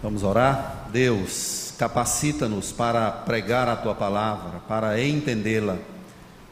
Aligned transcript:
Vamos 0.00 0.22
orar? 0.22 0.86
Deus, 0.92 1.74
capacita-nos 1.76 2.70
para 2.70 3.10
pregar 3.10 3.68
a 3.68 3.74
tua 3.74 3.96
palavra, 3.96 4.60
para 4.68 5.02
entendê-la. 5.02 5.76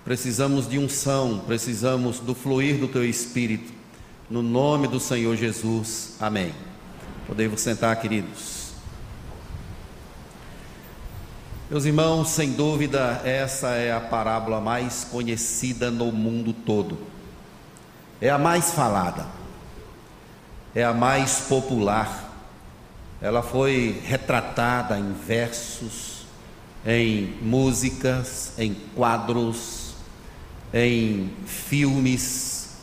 Precisamos 0.05 0.69
de 0.69 0.81
unção, 0.81 1.43
precisamos 1.47 2.19
do 2.19 2.35
fluir 2.35 2.77
do 2.79 2.89
teu 2.89 3.05
espírito. 3.05 3.73
No 4.29 4.43
nome 4.43 4.89
do 4.89 4.99
Senhor 4.99 5.37
Jesus. 5.37 6.17
Amém. 6.19 6.53
Podemos 7.29 7.61
sentar, 7.61 7.95
queridos. 8.01 8.73
Meus 11.71 11.85
irmãos, 11.85 12.31
sem 12.31 12.53
dúvida, 12.53 13.21
essa 13.25 13.69
é 13.71 13.93
a 13.93 14.01
parábola 14.01 14.61
mais 14.61 15.05
conhecida 15.05 15.89
no 15.89 16.11
mundo 16.11 16.53
todo. 16.53 16.99
É 18.21 18.29
a 18.29 18.39
mais 18.39 18.73
falada. 18.73 19.27
É 20.75 20.83
a 20.83 20.93
mais 20.93 21.43
popular 21.49 22.26
ela 23.21 23.43
foi 23.43 24.01
retratada 24.05 24.99
em 24.99 25.13
versos, 25.13 26.27
em 26.87 27.35
músicas, 27.43 28.53
em 28.59 28.75
quadros, 28.95 29.95
em 30.73 31.33
filmes. 31.47 32.77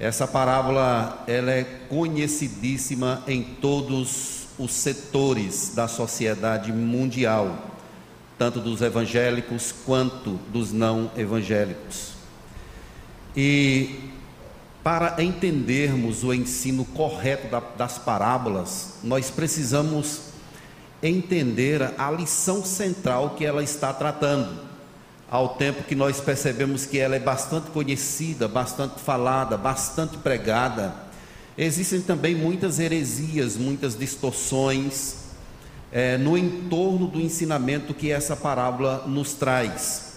Essa 0.00 0.26
parábola 0.26 1.22
ela 1.26 1.52
é 1.52 1.64
conhecidíssima 1.88 3.22
em 3.26 3.42
todos 3.42 4.48
os 4.58 4.72
setores 4.72 5.72
da 5.74 5.86
sociedade 5.88 6.72
mundial, 6.72 7.70
tanto 8.38 8.60
dos 8.60 8.80
evangélicos 8.80 9.74
quanto 9.84 10.32
dos 10.52 10.72
não 10.72 11.10
evangélicos. 11.16 12.12
E 13.36 14.13
para 14.84 15.22
entendermos 15.22 16.22
o 16.22 16.34
ensino 16.34 16.84
correto 16.84 17.48
das 17.78 17.96
parábolas, 17.96 18.96
nós 19.02 19.30
precisamos 19.30 20.24
entender 21.02 21.94
a 21.96 22.10
lição 22.10 22.62
central 22.62 23.30
que 23.30 23.46
ela 23.46 23.62
está 23.62 23.94
tratando. 23.94 24.62
Ao 25.30 25.56
tempo 25.56 25.84
que 25.84 25.94
nós 25.94 26.20
percebemos 26.20 26.84
que 26.84 26.98
ela 26.98 27.16
é 27.16 27.18
bastante 27.18 27.70
conhecida, 27.70 28.46
bastante 28.46 29.00
falada, 29.00 29.56
bastante 29.56 30.18
pregada, 30.18 30.94
existem 31.56 32.02
também 32.02 32.34
muitas 32.34 32.78
heresias, 32.78 33.56
muitas 33.56 33.98
distorções 33.98 35.16
é, 35.90 36.18
no 36.18 36.36
entorno 36.36 37.06
do 37.06 37.20
ensinamento 37.20 37.94
que 37.94 38.10
essa 38.10 38.36
parábola 38.36 39.04
nos 39.06 39.32
traz. 39.32 40.13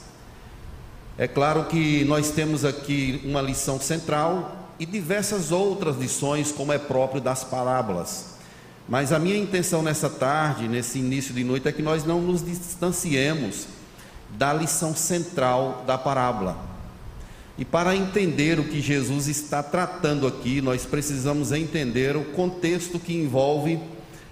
É 1.20 1.28
claro 1.28 1.66
que 1.66 2.06
nós 2.06 2.30
temos 2.30 2.64
aqui 2.64 3.20
uma 3.26 3.42
lição 3.42 3.82
central 3.82 4.76
e 4.78 4.86
diversas 4.86 5.52
outras 5.52 5.98
lições, 5.98 6.52
como 6.52 6.72
é 6.72 6.78
próprio 6.78 7.20
das 7.20 7.44
parábolas. 7.44 8.36
Mas 8.88 9.12
a 9.12 9.18
minha 9.18 9.36
intenção 9.36 9.82
nessa 9.82 10.12
tarde, 10.12 10.68
nesse 10.68 11.00
início 11.00 11.34
de 11.34 11.44
noite, 11.44 11.68
é 11.68 11.72
que 11.72 11.82
nós 11.82 12.06
não 12.06 12.22
nos 12.22 12.46
distanciemos 12.46 13.66
da 14.38 14.54
lição 14.54 14.96
central 14.96 15.84
da 15.88 15.98
parábola. 15.98 16.56
E 17.58 17.66
para 17.66 17.96
entender 17.96 18.60
o 18.60 18.66
que 18.66 18.80
Jesus 18.80 19.28
está 19.28 19.64
tratando 19.64 20.28
aqui, 20.28 20.62
nós 20.62 20.86
precisamos 20.86 21.52
entender 21.52 22.16
o 22.16 22.26
contexto 22.26 23.00
que 23.00 23.16
envolve 23.16 23.80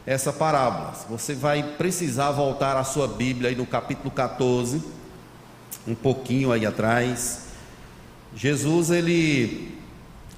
essa 0.05 0.31
parábola. 0.31 0.93
Você 1.09 1.33
vai 1.33 1.63
precisar 1.63 2.29
voltar 2.29 2.77
à 2.77 2.83
sua 2.83 3.07
Bíblia 3.07 3.49
aí 3.49 3.55
no 3.55 3.65
capítulo 3.65 4.11
14 4.11 4.93
um 5.87 5.95
pouquinho 5.95 6.51
aí 6.51 6.65
atrás. 6.65 7.47
Jesus 8.35 8.89
ele 8.89 9.77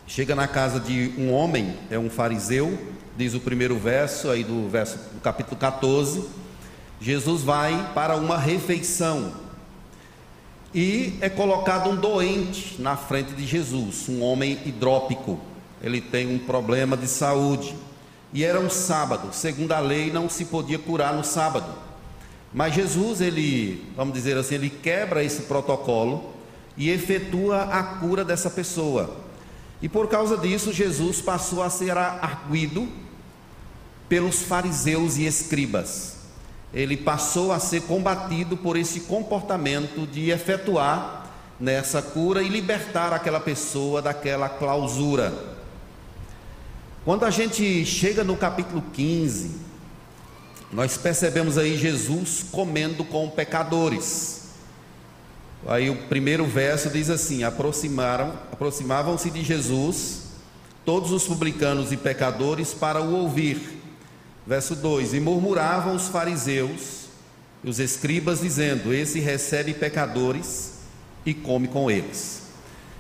chega 0.06 0.36
na 0.36 0.48
casa 0.48 0.80
de 0.80 1.14
um 1.18 1.32
homem, 1.32 1.76
é 1.90 1.98
um 1.98 2.10
fariseu, 2.10 2.78
diz 3.18 3.34
o 3.34 3.40
primeiro 3.40 3.78
verso 3.78 4.30
aí 4.30 4.44
do 4.44 4.70
verso 4.70 4.98
do 5.14 5.22
capítulo 5.22 5.58
14. 5.58 6.26
Jesus 7.00 7.44
vai 7.44 7.92
para 7.94 8.16
uma 8.16 8.38
refeição 8.38 9.34
e 10.74 11.18
é 11.22 11.30
colocado 11.30 11.90
um 11.90 11.96
doente 11.96 12.80
na 12.80 12.96
frente 12.96 13.34
de 13.34 13.46
Jesus, 13.46 14.08
um 14.10 14.22
homem 14.22 14.60
hidrópico. 14.66 15.40
Ele 15.82 16.02
tem 16.02 16.28
um 16.28 16.40
problema 16.40 16.98
de 16.98 17.08
saúde. 17.08 17.76
E 18.34 18.44
era 18.44 18.60
um 18.60 18.70
sábado, 18.70 19.30
segundo 19.32 19.72
a 19.72 19.80
lei 19.80 20.12
não 20.12 20.28
se 20.28 20.46
podia 20.46 20.78
curar 20.78 21.14
no 21.14 21.24
sábado. 21.24 21.87
Mas 22.54 22.74
Jesus, 22.74 23.22
ele, 23.22 23.86
vamos 23.96 24.14
dizer 24.14 24.38
assim, 24.38 24.56
ele 24.56 24.70
quebra 24.70 25.24
esse 25.24 25.44
protocolo 25.44 26.34
e 26.76 26.90
efetua 26.90 27.64
a 27.64 27.84
cura 27.84 28.24
dessa 28.24 28.50
pessoa. 28.50 29.18
E 29.82 29.90
por 29.90 30.08
causa 30.08 30.38
disso, 30.38 30.74
Jesus 30.74 31.22
passou 31.22 31.62
a 31.62 31.70
ser 31.70 31.98
arguido 31.98 32.88
pelos 34.08 34.42
fariseus 34.42 35.18
e 35.18 35.26
escribas. 35.26 36.18
Ele 36.74 36.98
passou 36.98 37.52
a 37.52 37.60
ser 37.60 37.82
combatido 37.82 38.58
por 38.58 38.78
esse 38.78 39.02
comportamento 39.02 40.06
de 40.06 40.32
efetuar 40.32 41.28
nessa 41.60 42.02
cura 42.02 42.42
e 42.42 42.50
libertar 42.50 43.14
aquela 43.14 43.40
pessoa 43.40 44.02
daquela 44.02 44.48
clausura. 44.50 45.34
Quando 47.04 47.24
a 47.24 47.30
gente 47.30 47.86
chega 47.86 48.24
no 48.24 48.36
capítulo 48.36 48.84
15, 48.94 49.67
nós 50.72 50.98
percebemos 50.98 51.58
aí 51.58 51.78
Jesus 51.78 52.46
comendo 52.52 53.06
com 53.06 53.30
pecadores. 53.30 54.42
Aí 55.66 55.90
o 55.90 55.96
primeiro 56.08 56.46
verso 56.46 56.90
diz 56.90 57.10
assim: 57.10 57.44
aproximaram, 57.44 58.34
aproximavam-se 58.52 59.30
de 59.30 59.44
Jesus 59.44 60.24
todos 60.86 61.12
os 61.12 61.26
publicanos 61.26 61.92
e 61.92 61.98
pecadores 61.98 62.74
para 62.74 63.02
o 63.02 63.16
ouvir. 63.16 63.82
Verso 64.46 64.76
2: 64.76 65.14
E 65.14 65.20
murmuravam 65.20 65.96
os 65.96 66.10
fariseus 66.10 67.08
e 67.64 67.70
os 67.70 67.80
escribas, 67.80 68.42
dizendo: 68.42 68.94
Esse 68.94 69.20
recebe 69.20 69.74
pecadores 69.74 70.74
e 71.26 71.34
come 71.34 71.70
com 71.70 71.90
eles. 71.90 72.44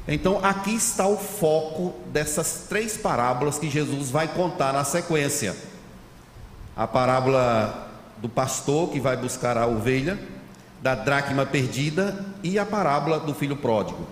Então, 0.07 0.39
aqui 0.43 0.73
está 0.73 1.05
o 1.05 1.17
foco 1.17 1.93
dessas 2.13 2.65
três 2.69 2.95
parábolas 2.95 3.59
que 3.59 3.69
Jesus 3.69 4.09
vai 4.09 4.29
contar 4.29 4.71
na 4.71 4.85
sequência 4.85 5.53
a 6.77 6.85
parábola 6.85 7.89
do 8.17 8.29
pastor 8.29 8.91
que 8.91 8.99
vai 8.99 9.17
buscar 9.17 9.57
a 9.57 9.65
ovelha, 9.65 10.19
da 10.81 10.93
dracma 10.93 11.43
perdida 11.43 12.23
e 12.43 12.59
a 12.59 12.65
parábola 12.65 13.19
do 13.19 13.33
filho 13.33 13.57
pródigo. 13.57 14.05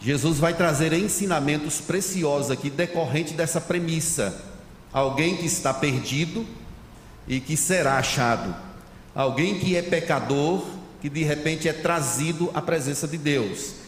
Jesus 0.00 0.38
vai 0.38 0.54
trazer 0.54 0.92
ensinamentos 0.92 1.80
preciosos 1.80 2.52
aqui 2.52 2.70
decorrente 2.70 3.34
dessa 3.34 3.60
premissa. 3.60 4.44
Alguém 4.92 5.36
que 5.36 5.46
está 5.46 5.74
perdido 5.74 6.46
e 7.26 7.40
que 7.40 7.56
será 7.56 7.98
achado. 7.98 8.54
Alguém 9.14 9.58
que 9.58 9.76
é 9.76 9.82
pecador, 9.82 10.64
que 11.00 11.08
de 11.08 11.24
repente 11.24 11.68
é 11.68 11.72
trazido 11.72 12.50
à 12.54 12.62
presença 12.62 13.08
de 13.08 13.18
Deus. 13.18 13.81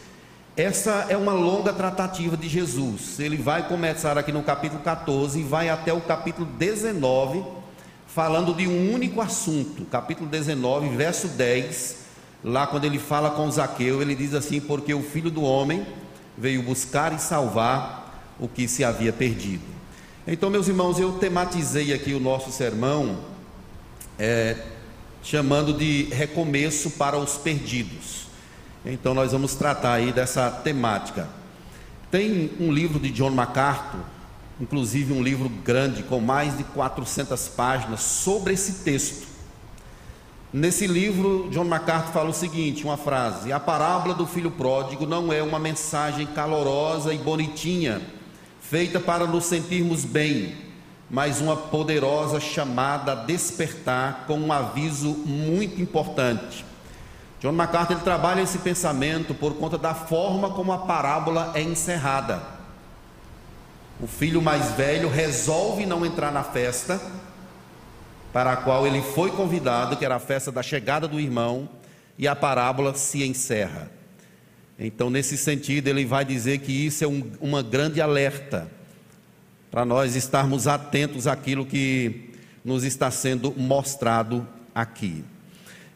Essa 0.57 1.07
é 1.09 1.17
uma 1.17 1.33
longa 1.33 1.73
tratativa 1.73 2.37
de 2.37 2.49
Jesus. 2.49 3.19
Ele 3.19 3.37
vai 3.37 3.67
começar 3.67 4.17
aqui 4.17 4.31
no 4.31 4.41
capítulo 4.41 4.81
14 4.83 5.41
e 5.41 5.43
vai 5.43 5.69
até 5.69 5.93
o 5.93 6.01
capítulo 6.01 6.47
19, 6.47 7.43
falando 8.07 8.55
de 8.55 8.69
um 8.69 8.95
único 8.95 9.21
assunto. 9.21 9.85
Capítulo 9.87 10.31
19, 10.31 10.97
verso 10.97 11.27
10, 11.27 11.97
lá 12.45 12.69
quando 12.69 12.85
ele 12.85 13.01
fala 13.01 13.33
com 13.33 13.51
Zaqueu, 13.51 14.01
ele 14.01 14.15
diz 14.15 14.33
assim: 14.33 14.61
Porque 14.61 14.95
o 14.95 15.03
filho 15.03 15.29
do 15.29 15.43
homem 15.43 15.85
veio 16.39 16.63
buscar 16.63 17.13
e 17.13 17.19
salvar 17.19 18.33
o 18.39 18.47
que 18.47 18.69
se 18.69 18.85
havia 18.85 19.13
perdido. 19.13 19.65
Então, 20.25 20.51
meus 20.51 20.69
irmãos, 20.69 21.01
eu 21.01 21.15
tematizei 21.15 21.93
aqui 21.93 22.15
o 22.15 22.21
nosso 22.21 22.53
sermão, 22.53 23.19
é, 24.17 24.57
chamando 25.21 25.73
de 25.73 26.05
recomeço 26.13 26.93
para 26.93 27.19
os 27.19 27.37
perdidos. 27.37 28.25
Então 28.85 29.15
nós 29.15 29.33
vamos 29.33 29.55
tratar 29.55 29.95
aí 29.95 30.13
dessa 30.13 30.51
temática. 30.51 31.27
Tem 32.11 32.51
um 32.61 32.71
livro 32.71 33.01
de 33.01 33.11
John 33.11 33.31
MacArthur, 33.31 34.01
inclusive 34.61 35.13
um 35.13 35.23
livro 35.23 35.49
grande 35.49 36.03
com 36.03 36.21
mais 36.21 36.57
de 36.57 36.65
400 36.65 37.49
páginas 37.49 38.01
sobre 38.01 38.53
esse 38.53 38.85
texto. 38.85 39.27
Nesse 40.53 40.87
livro, 40.87 41.49
John 41.51 41.65
MacArthur 41.65 42.13
fala 42.13 42.31
o 42.31 42.35
seguinte, 42.35 42.85
uma 42.85 42.99
frase: 42.99 43.53
"A 43.53 43.59
parábola 43.59 44.15
do 44.15 44.27
filho 44.27 44.51
pródigo 44.51 45.07
não 45.07 45.33
é 45.33 45.43
uma 45.43 45.59
mensagem 45.59 46.27
calorosa 46.27 47.13
e 47.13 47.19
bonitinha, 47.19 48.03
feita 48.61 49.01
para 49.01 49.27
nos 49.27 49.47
sentirmos 49.47 50.05
bem, 50.05 50.55
mas 51.11 51.41
uma 51.41 51.57
poderosa 51.57 52.39
chamada 52.39 53.13
a 53.13 53.15
despertar 53.15 54.25
com 54.27 54.39
um 54.39 54.53
aviso 54.53 55.09
muito 55.25 55.81
importante. 55.81 56.65
John 57.45 57.53
MacArthur 57.53 57.97
ele 57.97 58.03
trabalha 58.03 58.41
esse 58.41 58.57
pensamento 58.57 59.35
por 59.35 59.57
conta 59.57 59.77
da 59.77 59.93
forma 59.93 60.49
como 60.53 60.73
a 60.73 60.79
parábola 60.79 61.53
é 61.55 61.61
encerrada. 61.61 62.43
O 64.01 64.07
filho 64.07 64.41
mais 64.41 64.73
velho 64.73 65.11
resolve 65.11 65.85
não 65.85 66.07
entrar 66.07 66.33
na 66.33 66.43
festa 66.43 66.99
para 68.33 68.53
a 68.53 68.57
qual 68.57 68.87
ele 68.87 69.03
foi 69.03 69.31
convidado, 69.31 69.95
que 69.95 70.07
era 70.07 70.17
a 70.17 70.19
festa 70.19 70.51
da 70.51 70.63
chegada 70.63 71.07
do 71.07 71.21
irmão, 71.21 71.69
e 72.17 72.27
a 72.27 72.35
parábola 72.35 72.95
se 72.95 73.23
encerra. 73.23 73.91
Então, 74.79 75.11
nesse 75.11 75.37
sentido, 75.37 75.89
ele 75.89 76.07
vai 76.07 76.25
dizer 76.25 76.61
que 76.61 76.73
isso 76.73 77.05
é 77.05 77.07
um, 77.07 77.31
uma 77.43 77.63
grande 77.63 78.01
alerta 78.01 78.71
para 79.71 79.85
nós 79.85 80.17
estarmos 80.17 80.67
atentos 80.67 81.27
àquilo 81.27 81.67
que 81.67 82.31
nos 82.65 82.85
está 82.85 83.11
sendo 83.11 83.53
mostrado 83.55 84.49
aqui. 84.75 85.23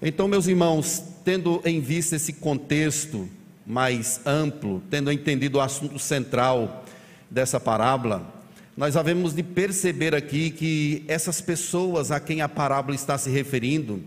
Então, 0.02 0.28
meus 0.28 0.46
irmãos, 0.46 1.02
tendo 1.28 1.60
em 1.62 1.78
vista 1.78 2.16
esse 2.16 2.32
contexto 2.32 3.28
mais 3.66 4.18
amplo, 4.24 4.82
tendo 4.88 5.12
entendido 5.12 5.58
o 5.58 5.60
assunto 5.60 5.98
central 5.98 6.86
dessa 7.30 7.60
parábola, 7.60 8.42
nós 8.74 8.96
havemos 8.96 9.34
de 9.34 9.42
perceber 9.42 10.14
aqui 10.14 10.50
que 10.50 11.04
essas 11.06 11.42
pessoas 11.42 12.10
a 12.10 12.18
quem 12.18 12.40
a 12.40 12.48
parábola 12.48 12.94
está 12.94 13.18
se 13.18 13.28
referindo, 13.28 14.02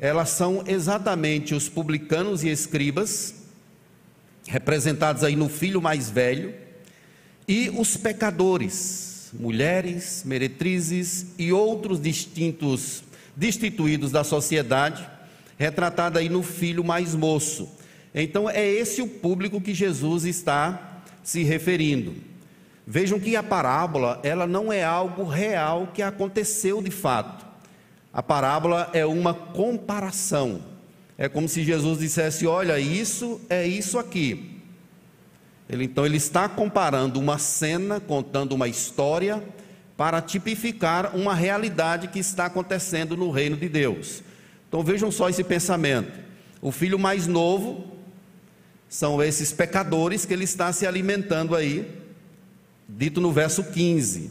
elas 0.00 0.30
são 0.30 0.64
exatamente 0.66 1.54
os 1.54 1.68
publicanos 1.68 2.42
e 2.42 2.48
escribas, 2.48 3.34
representados 4.46 5.24
aí 5.24 5.36
no 5.36 5.50
filho 5.50 5.82
mais 5.82 6.08
velho, 6.08 6.54
e 7.46 7.68
os 7.68 7.98
pecadores, 7.98 9.28
mulheres, 9.34 10.22
meretrizes 10.24 11.26
e 11.38 11.52
outros 11.52 12.00
distintos 12.00 13.04
destituídos 13.36 14.10
da 14.10 14.24
sociedade, 14.24 15.11
retratado 15.62 16.18
aí 16.18 16.28
no 16.28 16.42
filho 16.42 16.82
mais 16.82 17.14
moço. 17.14 17.68
Então 18.12 18.50
é 18.50 18.68
esse 18.68 19.00
o 19.00 19.06
público 19.06 19.60
que 19.60 19.72
Jesus 19.72 20.24
está 20.24 21.02
se 21.22 21.44
referindo. 21.44 22.14
Vejam 22.84 23.20
que 23.20 23.36
a 23.36 23.44
parábola, 23.44 24.20
ela 24.24 24.44
não 24.44 24.72
é 24.72 24.82
algo 24.82 25.22
real 25.22 25.88
que 25.94 26.02
aconteceu 26.02 26.82
de 26.82 26.90
fato. 26.90 27.46
A 28.12 28.20
parábola 28.22 28.90
é 28.92 29.06
uma 29.06 29.32
comparação. 29.32 30.60
É 31.16 31.28
como 31.28 31.48
se 31.48 31.62
Jesus 31.62 32.00
dissesse: 32.00 32.44
"Olha, 32.44 32.80
isso 32.80 33.40
é 33.48 33.64
isso 33.64 34.00
aqui. 34.00 34.60
Ele, 35.70 35.84
então 35.84 36.04
ele 36.04 36.16
está 36.16 36.48
comparando 36.48 37.20
uma 37.20 37.38
cena, 37.38 38.00
contando 38.00 38.52
uma 38.52 38.66
história, 38.66 39.40
para 39.96 40.20
tipificar 40.20 41.14
uma 41.14 41.34
realidade 41.34 42.08
que 42.08 42.18
está 42.18 42.46
acontecendo 42.46 43.16
no 43.16 43.30
reino 43.30 43.56
de 43.56 43.68
Deus. 43.68 44.24
Então 44.72 44.82
vejam 44.82 45.12
só 45.12 45.28
esse 45.28 45.44
pensamento. 45.44 46.18
O 46.62 46.72
filho 46.72 46.98
mais 46.98 47.26
novo 47.26 47.92
são 48.88 49.22
esses 49.22 49.52
pecadores 49.52 50.24
que 50.24 50.32
ele 50.32 50.44
está 50.44 50.72
se 50.72 50.86
alimentando 50.86 51.54
aí, 51.54 51.86
dito 52.88 53.20
no 53.20 53.30
verso 53.30 53.64
15. 53.64 54.30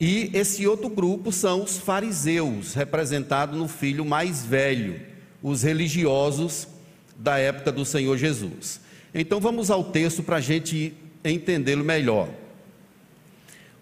E 0.00 0.30
esse 0.32 0.66
outro 0.66 0.88
grupo 0.88 1.30
são 1.30 1.62
os 1.62 1.76
fariseus, 1.76 2.72
representados 2.72 3.58
no 3.58 3.68
filho 3.68 4.02
mais 4.02 4.46
velho, 4.46 4.98
os 5.42 5.62
religiosos 5.62 6.66
da 7.14 7.36
época 7.36 7.70
do 7.70 7.84
Senhor 7.84 8.16
Jesus. 8.16 8.80
Então 9.14 9.40
vamos 9.40 9.70
ao 9.70 9.84
texto 9.84 10.22
para 10.22 10.36
a 10.36 10.40
gente 10.40 10.94
entendê-lo 11.22 11.84
melhor. 11.84 12.30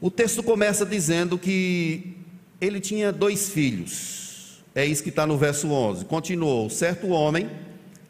O 0.00 0.11
texto 0.11 0.43
começa 0.43 0.85
dizendo 0.85 1.38
que 1.38 2.17
ele 2.61 2.81
tinha 2.81 3.12
dois 3.12 3.49
filhos. 3.49 4.22
É 4.75 4.85
isso 4.85 5.03
que 5.03 5.11
está 5.11 5.27
no 5.27 5.37
verso 5.37 5.69
11. 5.71 6.05
Continuou: 6.07 6.71
certo 6.71 7.09
homem 7.09 7.51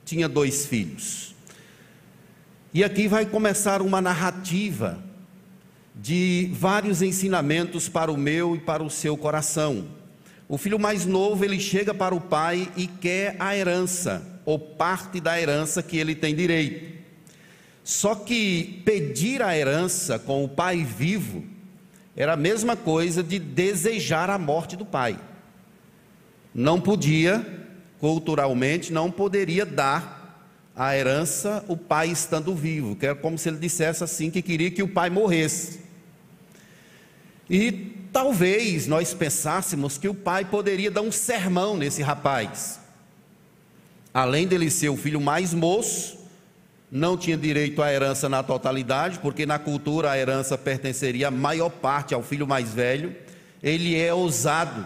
tinha 0.04 0.28
dois 0.28 0.66
filhos. 0.66 1.34
E 2.74 2.82
aqui 2.82 3.06
vai 3.06 3.26
começar 3.26 3.82
uma 3.82 4.00
narrativa 4.00 5.02
de 5.94 6.50
vários 6.52 7.02
ensinamentos 7.02 7.88
para 7.88 8.10
o 8.10 8.16
meu 8.16 8.56
e 8.56 8.60
para 8.60 8.82
o 8.82 8.90
seu 8.90 9.16
coração. 9.16 9.88
O 10.48 10.56
filho 10.56 10.78
mais 10.78 11.04
novo, 11.04 11.44
ele 11.44 11.60
chega 11.60 11.92
para 11.92 12.14
o 12.14 12.20
pai 12.20 12.70
e 12.76 12.86
quer 12.86 13.36
a 13.38 13.56
herança, 13.56 14.40
ou 14.44 14.58
parte 14.58 15.20
da 15.20 15.40
herança 15.40 15.82
que 15.82 15.96
ele 15.96 16.14
tem 16.14 16.34
direito. 16.34 17.02
Só 17.84 18.14
que 18.14 18.82
pedir 18.84 19.42
a 19.42 19.56
herança 19.56 20.18
com 20.18 20.44
o 20.44 20.48
pai 20.48 20.84
vivo 20.84 21.44
era 22.14 22.34
a 22.34 22.36
mesma 22.36 22.76
coisa 22.76 23.22
de 23.22 23.38
desejar 23.38 24.30
a 24.30 24.38
morte 24.38 24.76
do 24.76 24.84
pai. 24.84 25.18
Não 26.54 26.80
podia, 26.80 27.44
culturalmente, 27.98 28.92
não 28.92 29.10
poderia 29.10 29.64
dar 29.64 30.22
a 30.74 30.96
herança 30.96 31.64
o 31.68 31.76
pai 31.76 32.08
estando 32.08 32.54
vivo, 32.54 32.96
que 32.96 33.06
era 33.06 33.14
como 33.14 33.38
se 33.38 33.48
ele 33.48 33.58
dissesse 33.58 34.02
assim 34.02 34.30
que 34.30 34.42
queria 34.42 34.70
que 34.70 34.82
o 34.82 34.88
pai 34.88 35.10
morresse. 35.10 35.80
E 37.48 37.72
talvez 38.12 38.86
nós 38.86 39.12
pensássemos 39.12 39.98
que 39.98 40.08
o 40.08 40.14
pai 40.14 40.44
poderia 40.44 40.90
dar 40.90 41.02
um 41.02 41.12
sermão 41.12 41.76
nesse 41.76 42.02
rapaz. 42.02 42.80
Além 44.14 44.46
dele 44.46 44.70
ser 44.70 44.88
o 44.88 44.96
filho 44.96 45.20
mais 45.20 45.54
moço, 45.54 46.18
não 46.90 47.16
tinha 47.16 47.36
direito 47.36 47.82
à 47.82 47.90
herança 47.90 48.28
na 48.28 48.42
totalidade, 48.42 49.18
porque 49.18 49.46
na 49.46 49.58
cultura 49.58 50.10
a 50.10 50.18
herança 50.18 50.58
pertenceria 50.58 51.28
a 51.28 51.30
maior 51.30 51.70
parte 51.70 52.12
ao 52.12 52.22
filho 52.22 52.46
mais 52.46 52.72
velho. 52.72 53.16
Ele 53.62 53.98
é 53.98 54.12
ousado, 54.12 54.84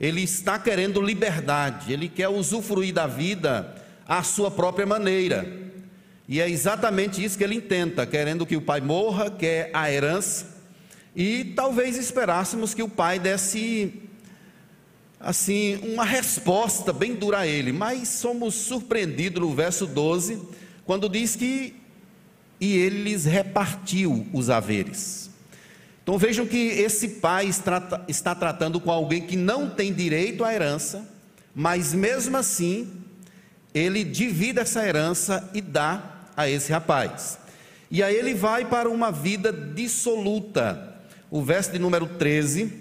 ele 0.00 0.22
está 0.22 0.58
querendo 0.58 1.00
liberdade, 1.00 1.92
ele 1.92 2.08
quer 2.08 2.28
usufruir 2.28 2.92
da 2.92 3.06
vida 3.06 3.74
à 4.06 4.22
sua 4.22 4.50
própria 4.50 4.86
maneira. 4.86 5.60
E 6.28 6.40
é 6.40 6.48
exatamente 6.48 7.22
isso 7.22 7.36
que 7.36 7.44
ele 7.44 7.56
intenta, 7.56 8.06
querendo 8.06 8.46
que 8.46 8.56
o 8.56 8.62
pai 8.62 8.80
morra, 8.80 9.30
quer 9.30 9.70
a 9.72 9.90
herança, 9.90 10.46
e 11.14 11.44
talvez 11.56 11.96
esperássemos 11.96 12.72
que 12.72 12.82
o 12.82 12.88
pai 12.88 13.18
desse 13.18 13.92
assim 15.20 15.78
uma 15.92 16.04
resposta 16.04 16.92
bem 16.92 17.14
dura 17.14 17.40
a 17.40 17.46
ele, 17.46 17.72
mas 17.72 18.08
somos 18.08 18.54
surpreendidos 18.54 19.40
no 19.40 19.54
verso 19.54 19.86
12 19.86 20.40
quando 20.84 21.08
diz 21.08 21.36
que 21.36 21.76
e 22.60 22.76
ele 22.76 23.02
lhes 23.02 23.24
repartiu 23.24 24.26
os 24.32 24.48
haveres. 24.48 25.31
Então 26.02 26.18
vejam 26.18 26.46
que 26.46 26.56
esse 26.56 27.08
pai 27.08 27.46
está 28.08 28.34
tratando 28.34 28.80
com 28.80 28.90
alguém 28.90 29.22
que 29.22 29.36
não 29.36 29.70
tem 29.70 29.92
direito 29.92 30.44
à 30.44 30.52
herança, 30.52 31.08
mas 31.54 31.94
mesmo 31.94 32.36
assim 32.36 32.90
ele 33.74 34.04
divide 34.04 34.58
essa 34.58 34.86
herança 34.86 35.48
e 35.54 35.60
dá 35.60 36.26
a 36.36 36.48
esse 36.48 36.72
rapaz. 36.72 37.38
E 37.90 38.02
aí 38.02 38.16
ele 38.16 38.34
vai 38.34 38.64
para 38.64 38.88
uma 38.88 39.12
vida 39.12 39.52
dissoluta. 39.52 40.96
O 41.30 41.42
verso 41.42 41.72
de 41.72 41.78
número 41.78 42.06
13 42.06 42.72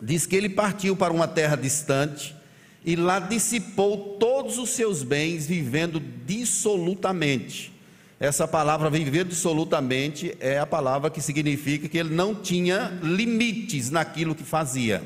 diz 0.00 0.26
que 0.26 0.36
ele 0.36 0.48
partiu 0.48 0.96
para 0.96 1.12
uma 1.12 1.26
terra 1.26 1.56
distante 1.56 2.36
e 2.84 2.94
lá 2.94 3.18
dissipou 3.18 4.16
todos 4.18 4.58
os 4.58 4.70
seus 4.70 5.02
bens, 5.02 5.46
vivendo 5.46 6.00
dissolutamente. 6.24 7.72
Essa 8.20 8.48
palavra 8.48 8.90
viver 8.90 9.24
dissolutamente 9.24 10.36
é 10.40 10.58
a 10.58 10.66
palavra 10.66 11.10
que 11.10 11.20
significa 11.20 11.88
que 11.88 11.98
ele 11.98 12.14
não 12.14 12.34
tinha 12.34 12.98
limites 13.02 13.90
naquilo 13.90 14.34
que 14.34 14.42
fazia. 14.42 15.02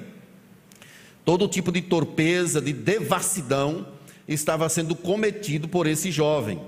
Todo 1.24 1.48
tipo 1.48 1.70
de 1.70 1.82
torpeza, 1.82 2.60
de 2.60 2.72
devassidão 2.72 3.86
estava 4.26 4.68
sendo 4.68 4.94
cometido 4.94 5.68
por 5.68 5.86
esse 5.86 6.10
jovem. 6.10 6.60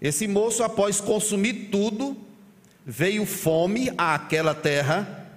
Esse 0.00 0.28
moço, 0.28 0.62
após 0.62 1.00
consumir 1.00 1.68
tudo, 1.70 2.16
veio 2.84 3.24
fome 3.24 3.90
àquela 3.96 4.54
terra 4.54 5.30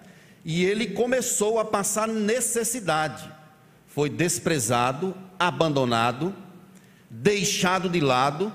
e 0.44 0.66
ele 0.66 0.88
começou 0.88 1.60
a 1.60 1.66
passar 1.66 2.08
necessidade 2.08 3.36
foi 3.96 4.10
desprezado, 4.10 5.16
abandonado, 5.40 6.36
deixado 7.10 7.88
de 7.88 8.02
lado 8.02 8.52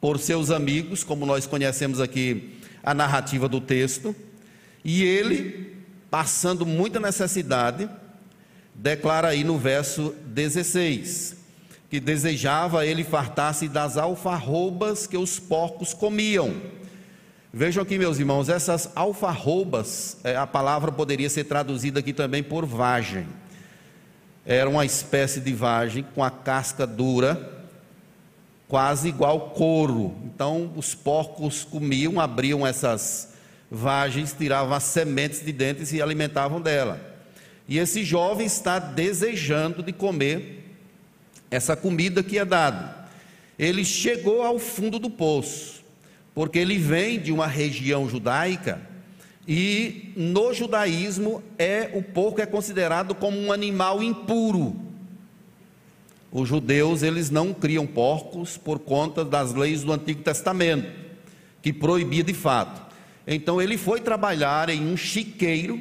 por 0.00 0.18
seus 0.18 0.50
amigos, 0.50 1.04
como 1.04 1.26
nós 1.26 1.46
conhecemos 1.46 2.00
aqui 2.00 2.58
a 2.82 2.94
narrativa 2.94 3.48
do 3.48 3.60
texto, 3.60 4.14
e 4.84 5.02
ele, 5.02 5.76
passando 6.10 6.64
muita 6.64 6.98
necessidade, 6.98 7.88
declara 8.74 9.28
aí 9.28 9.44
no 9.44 9.58
verso 9.58 10.14
16, 10.26 11.36
que 11.90 12.00
desejava 12.00 12.86
ele 12.86 13.04
fartar-se 13.04 13.68
das 13.68 13.96
alfarrobas 13.96 15.06
que 15.06 15.18
os 15.18 15.38
porcos 15.38 15.92
comiam. 15.92 16.54
Vejam 17.52 17.82
aqui, 17.82 17.98
meus 17.98 18.18
irmãos, 18.18 18.48
essas 18.48 18.90
alfarrobas, 18.94 20.16
é, 20.24 20.36
a 20.36 20.46
palavra 20.46 20.90
poderia 20.90 21.28
ser 21.28 21.44
traduzida 21.44 22.00
aqui 22.00 22.12
também 22.12 22.42
por 22.42 22.64
vagem 22.64 23.26
era 24.44 24.68
uma 24.68 24.84
espécie 24.84 25.40
de 25.40 25.52
vagem 25.52 26.04
com 26.14 26.24
a 26.24 26.30
casca 26.30 26.86
dura, 26.86 27.59
quase 28.70 29.08
igual 29.08 29.50
couro. 29.50 30.14
Então 30.24 30.72
os 30.76 30.94
porcos 30.94 31.64
comiam, 31.64 32.20
abriam 32.20 32.64
essas 32.64 33.34
vagens, 33.68 34.32
tiravam 34.32 34.72
as 34.72 34.84
sementes 34.84 35.44
de 35.44 35.52
dentro 35.52 35.82
e 35.82 35.86
se 35.86 36.00
alimentavam 36.00 36.60
dela. 36.60 36.98
E 37.68 37.78
esse 37.78 38.04
jovem 38.04 38.46
está 38.46 38.78
desejando 38.78 39.82
de 39.82 39.92
comer 39.92 40.64
essa 41.50 41.76
comida 41.76 42.22
que 42.22 42.38
é 42.38 42.44
dada. 42.44 43.08
Ele 43.58 43.84
chegou 43.84 44.42
ao 44.42 44.58
fundo 44.58 44.98
do 44.98 45.10
poço, 45.10 45.82
porque 46.34 46.58
ele 46.58 46.78
vem 46.78 47.20
de 47.20 47.32
uma 47.32 47.46
região 47.48 48.08
judaica 48.08 48.80
e 49.46 50.12
no 50.16 50.54
judaísmo 50.54 51.42
é 51.58 51.90
o 51.92 52.02
porco 52.02 52.40
é 52.40 52.46
considerado 52.46 53.16
como 53.16 53.36
um 53.36 53.52
animal 53.52 54.00
impuro. 54.00 54.89
Os 56.32 56.48
judeus 56.48 57.02
eles 57.02 57.28
não 57.28 57.52
criam 57.52 57.86
porcos 57.86 58.56
por 58.56 58.78
conta 58.78 59.24
das 59.24 59.52
leis 59.52 59.82
do 59.82 59.92
Antigo 59.92 60.22
Testamento, 60.22 60.88
que 61.60 61.72
proibia 61.72 62.22
de 62.22 62.34
fato. 62.34 62.80
Então 63.26 63.60
ele 63.60 63.76
foi 63.76 64.00
trabalhar 64.00 64.68
em 64.68 64.86
um 64.92 64.96
chiqueiro, 64.96 65.80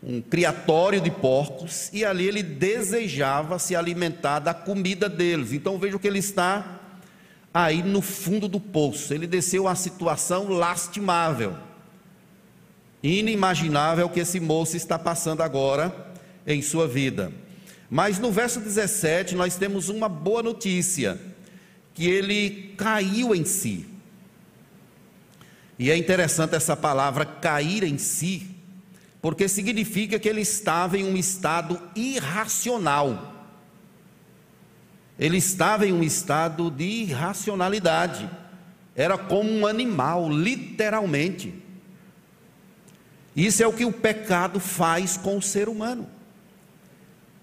um 0.00 0.20
criatório 0.20 1.00
de 1.00 1.10
porcos, 1.10 1.90
e 1.92 2.04
ali 2.04 2.28
ele 2.28 2.42
desejava 2.42 3.58
se 3.58 3.74
alimentar 3.74 4.38
da 4.38 4.54
comida 4.54 5.08
deles. 5.08 5.52
Então 5.52 5.78
veja 5.78 5.98
que 5.98 6.06
ele 6.06 6.20
está 6.20 6.80
aí 7.52 7.82
no 7.82 8.00
fundo 8.00 8.46
do 8.46 8.60
poço. 8.60 9.12
Ele 9.12 9.26
desceu 9.26 9.66
a 9.66 9.74
situação 9.74 10.48
lastimável, 10.48 11.56
inimaginável 13.02 14.08
que 14.08 14.20
esse 14.20 14.38
moço 14.38 14.76
está 14.76 14.96
passando 14.96 15.42
agora 15.42 15.92
em 16.46 16.62
sua 16.62 16.86
vida. 16.86 17.32
Mas 17.90 18.18
no 18.18 18.30
verso 18.30 18.60
17 18.60 19.34
nós 19.34 19.56
temos 19.56 19.88
uma 19.88 20.08
boa 20.08 20.42
notícia, 20.42 21.18
que 21.94 22.06
ele 22.06 22.74
caiu 22.76 23.34
em 23.34 23.44
si. 23.44 23.86
E 25.78 25.90
é 25.90 25.96
interessante 25.96 26.54
essa 26.54 26.76
palavra 26.76 27.24
cair 27.24 27.84
em 27.84 27.98
si, 27.98 28.46
porque 29.22 29.48
significa 29.48 30.18
que 30.18 30.28
ele 30.28 30.40
estava 30.40 30.98
em 30.98 31.04
um 31.04 31.16
estado 31.16 31.80
irracional. 31.94 33.34
Ele 35.18 35.38
estava 35.38 35.86
em 35.86 35.92
um 35.92 36.02
estado 36.02 36.70
de 36.70 36.84
irracionalidade. 36.84 38.28
Era 38.94 39.16
como 39.16 39.50
um 39.50 39.66
animal, 39.66 40.30
literalmente. 40.30 41.54
Isso 43.34 43.62
é 43.62 43.66
o 43.66 43.72
que 43.72 43.84
o 43.84 43.92
pecado 43.92 44.60
faz 44.60 45.16
com 45.16 45.38
o 45.38 45.42
ser 45.42 45.68
humano. 45.68 46.17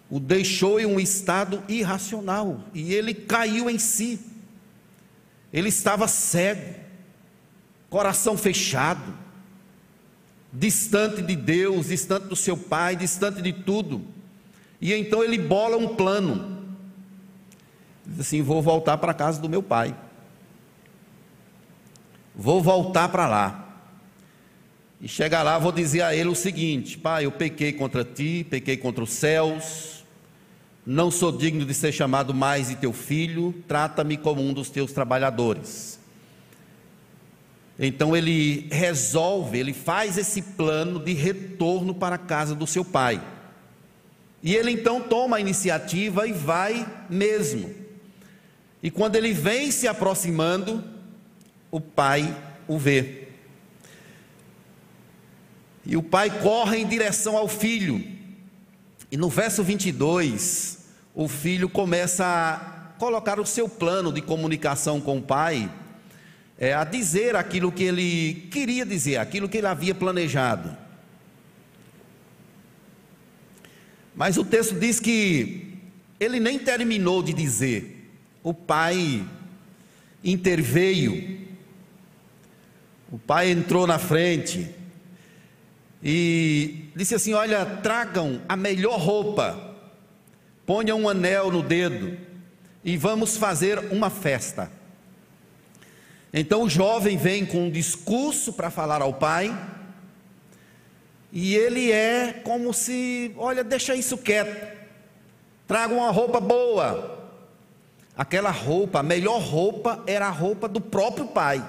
O 0.10 0.20
deixou 0.20 0.80
em 0.80 0.86
um 0.86 1.00
estado 1.00 1.64
irracional 1.68 2.62
e 2.74 2.94
ele 2.94 3.14
caiu 3.14 3.70
em 3.70 3.80
si. 3.80 4.20
Ele 5.52 5.70
estava 5.70 6.08
cego 6.08 6.86
coração 7.90 8.38
fechado, 8.38 9.14
distante 10.52 11.22
de 11.22 11.34
Deus, 11.34 11.88
distante 11.88 12.28
do 12.28 12.36
seu 12.36 12.58
pai, 12.58 12.96
distante 12.96 13.42
de 13.42 13.54
tudo. 13.54 14.02
E 14.82 14.94
então 14.94 15.24
ele 15.24 15.38
bola 15.38 15.78
um 15.78 15.96
plano. 15.96 16.76
Diz 18.06 18.20
assim: 18.20 18.42
vou 18.42 18.62
voltar 18.62 18.98
para 18.98 19.12
a 19.12 19.16
casa 19.16 19.40
do 19.40 19.48
meu 19.48 19.64
pai. 19.64 19.96
Vou 22.36 22.62
voltar 22.62 23.08
para 23.08 23.28
lá. 23.28 23.65
E 25.02 25.08
chegar 25.08 25.44
lá, 25.44 25.60
vou 25.60 25.72
dizer 25.72 26.02
a 26.02 26.16
ele 26.16 26.30
o 26.30 26.36
seguinte: 26.36 26.98
Pai, 26.98 27.26
eu 27.26 27.32
pequei 27.32 27.74
contra 27.74 28.04
ti, 28.04 28.46
pequei 28.50 28.78
contra 28.78 29.04
os 29.04 29.12
céus, 29.12 30.04
não 30.86 31.10
sou 31.10 31.32
digno 31.32 31.66
de 31.66 31.74
ser 31.74 31.92
chamado 31.92 32.34
mais 32.34 32.70
de 32.70 32.76
teu 32.76 32.94
filho, 32.94 33.54
trata-me 33.68 34.18
como 34.18 34.42
um 34.42 34.54
dos 34.54 34.70
teus 34.70 34.92
trabalhadores. 34.92 36.00
Então 37.78 38.16
ele 38.16 38.68
resolve, 38.72 39.60
ele 39.60 39.74
faz 39.74 40.18
esse 40.18 40.42
plano 40.42 41.00
de 41.00 41.14
retorno 41.14 41.94
para 41.94 42.16
a 42.16 42.20
casa 42.20 42.56
do 42.56 42.66
seu 42.66 42.86
pai. 42.86 43.22
E 44.42 44.56
ele 44.56 44.72
então 44.72 45.02
toma 45.02 45.38
a 45.38 45.42
iniciativa 45.42 46.28
e 46.28 46.32
vai 46.32 46.88
mesmo. 47.10 47.70
E 48.82 48.92
quando 48.92 49.16
ele 49.16 49.34
vem 49.34 49.72
se 49.72 49.88
aproximando, 49.88 50.84
o 51.72 51.82
pai 51.82 52.36
o 52.68 52.78
vê. 52.78 53.25
E 55.86 55.96
o 55.96 56.02
pai 56.02 56.30
corre 56.42 56.78
em 56.78 56.88
direção 56.88 57.38
ao 57.38 57.48
filho. 57.48 58.04
E 59.12 59.18
no 59.18 59.30
verso 59.30 59.64
22, 59.64 60.80
o 61.14 61.28
filho 61.28 61.70
começa 61.70 62.26
a 62.26 62.98
colocar 62.98 63.40
o 63.40 63.46
seu 63.46 63.70
plano 63.70 64.12
de 64.12 64.22
comunicação 64.22 65.00
com 65.00 65.20
o 65.20 65.22
pai 65.22 65.72
é, 66.58 66.74
a 66.74 66.84
dizer 66.84 67.36
aquilo 67.36 67.72
que 67.72 67.84
ele 67.84 68.48
queria 68.52 68.86
dizer, 68.86 69.18
aquilo 69.18 69.48
que 69.48 69.58
ele 69.58 69.68
havia 69.68 69.94
planejado. 69.94 70.76
Mas 74.16 74.38
o 74.38 74.46
texto 74.46 74.76
diz 74.80 75.00
que 75.00 75.74
ele 76.20 76.40
nem 76.40 76.58
terminou 76.58 77.22
de 77.22 77.34
dizer, 77.34 78.10
o 78.42 78.54
pai 78.54 79.26
interveio, 80.24 81.46
o 83.12 83.20
pai 83.20 83.52
entrou 83.52 83.86
na 83.86 84.00
frente 84.00 84.74
e 86.08 86.92
disse 86.96 87.16
assim: 87.16 87.34
Olha, 87.34 87.66
tragam 87.66 88.40
a 88.48 88.56
melhor 88.56 89.00
roupa, 89.00 89.76
ponham 90.64 91.02
um 91.02 91.10
anel 91.10 91.50
no 91.50 91.64
dedo 91.64 92.16
e 92.84 92.96
vamos 92.96 93.38
fazer 93.38 93.80
uma 93.92 94.12
festa. 94.12 94.72
Então 96.32 96.62
o 96.62 96.70
jovem 96.70 97.18
vem 97.18 97.44
com 97.44 97.66
um 97.66 97.72
discurso 97.72 98.54
para 98.54 98.70
falar 98.70 99.02
ao 99.02 99.14
pai, 99.14 99.58
e 101.32 101.56
ele 101.56 101.92
é 101.92 102.34
como 102.44 102.72
se, 102.72 103.34
olha, 103.36 103.64
deixa 103.64 103.96
isso 103.96 104.16
quieto, 104.16 104.78
traga 105.68 105.92
uma 105.92 106.12
roupa 106.12 106.40
boa. 106.40 107.14
Aquela 108.16 108.52
roupa, 108.52 109.00
a 109.00 109.04
melhor 109.04 109.42
roupa 109.42 110.04
era 110.06 110.28
a 110.28 110.32
roupa 110.32 110.68
do 110.68 110.80
próprio 110.80 111.26
pai. 111.28 111.66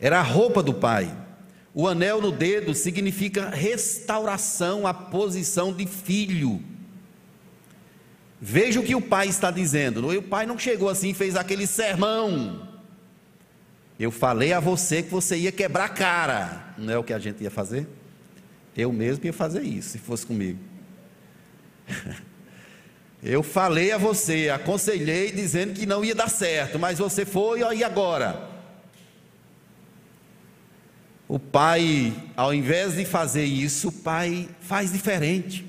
Era 0.00 0.20
a 0.20 0.22
roupa 0.22 0.62
do 0.62 0.74
pai. 0.74 1.14
O 1.74 1.86
anel 1.86 2.20
no 2.20 2.32
dedo 2.32 2.74
significa 2.74 3.50
restauração 3.50 4.86
à 4.86 4.94
posição 4.94 5.72
de 5.72 5.86
filho. 5.86 6.62
Veja 8.40 8.80
o 8.80 8.84
que 8.84 8.94
o 8.94 9.00
pai 9.00 9.28
está 9.28 9.50
dizendo. 9.50 10.08
O 10.08 10.22
pai 10.22 10.46
não 10.46 10.58
chegou 10.58 10.88
assim 10.88 11.10
e 11.10 11.14
fez 11.14 11.36
aquele 11.36 11.66
sermão. 11.66 12.68
Eu 13.98 14.12
falei 14.12 14.52
a 14.52 14.60
você 14.60 15.02
que 15.02 15.10
você 15.10 15.36
ia 15.36 15.50
quebrar 15.50 15.86
a 15.86 15.88
cara. 15.88 16.74
Não 16.78 16.92
é 16.92 16.98
o 16.98 17.02
que 17.02 17.12
a 17.12 17.18
gente 17.18 17.42
ia 17.42 17.50
fazer? 17.50 17.86
Eu 18.76 18.92
mesmo 18.92 19.24
ia 19.26 19.32
fazer 19.32 19.62
isso, 19.62 19.90
se 19.90 19.98
fosse 19.98 20.24
comigo. 20.24 20.60
Eu 23.20 23.42
falei 23.42 23.90
a 23.90 23.98
você, 23.98 24.48
aconselhei 24.48 25.32
dizendo 25.32 25.74
que 25.74 25.84
não 25.84 26.04
ia 26.04 26.14
dar 26.14 26.30
certo, 26.30 26.78
mas 26.78 27.00
você 27.00 27.24
foi, 27.24 27.60
e 27.74 27.82
agora? 27.82 28.47
O 31.28 31.38
pai, 31.38 32.14
ao 32.34 32.54
invés 32.54 32.96
de 32.96 33.04
fazer 33.04 33.44
isso, 33.44 33.88
o 33.88 33.92
pai 33.92 34.48
faz 34.62 34.90
diferente. 34.90 35.66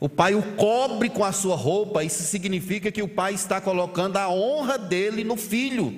O 0.00 0.08
pai 0.08 0.34
o 0.34 0.42
cobre 0.56 1.08
com 1.08 1.24
a 1.24 1.30
sua 1.30 1.54
roupa, 1.54 2.02
isso 2.02 2.24
significa 2.24 2.90
que 2.90 3.02
o 3.02 3.08
pai 3.08 3.34
está 3.34 3.60
colocando 3.60 4.16
a 4.16 4.28
honra 4.28 4.76
dele 4.76 5.22
no 5.22 5.36
filho. 5.36 5.96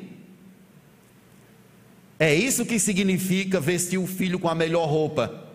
É 2.18 2.34
isso 2.34 2.66
que 2.66 2.78
significa 2.78 3.58
vestir 3.58 3.98
o 3.98 4.06
filho 4.06 4.38
com 4.38 4.48
a 4.48 4.54
melhor 4.54 4.86
roupa. 4.86 5.48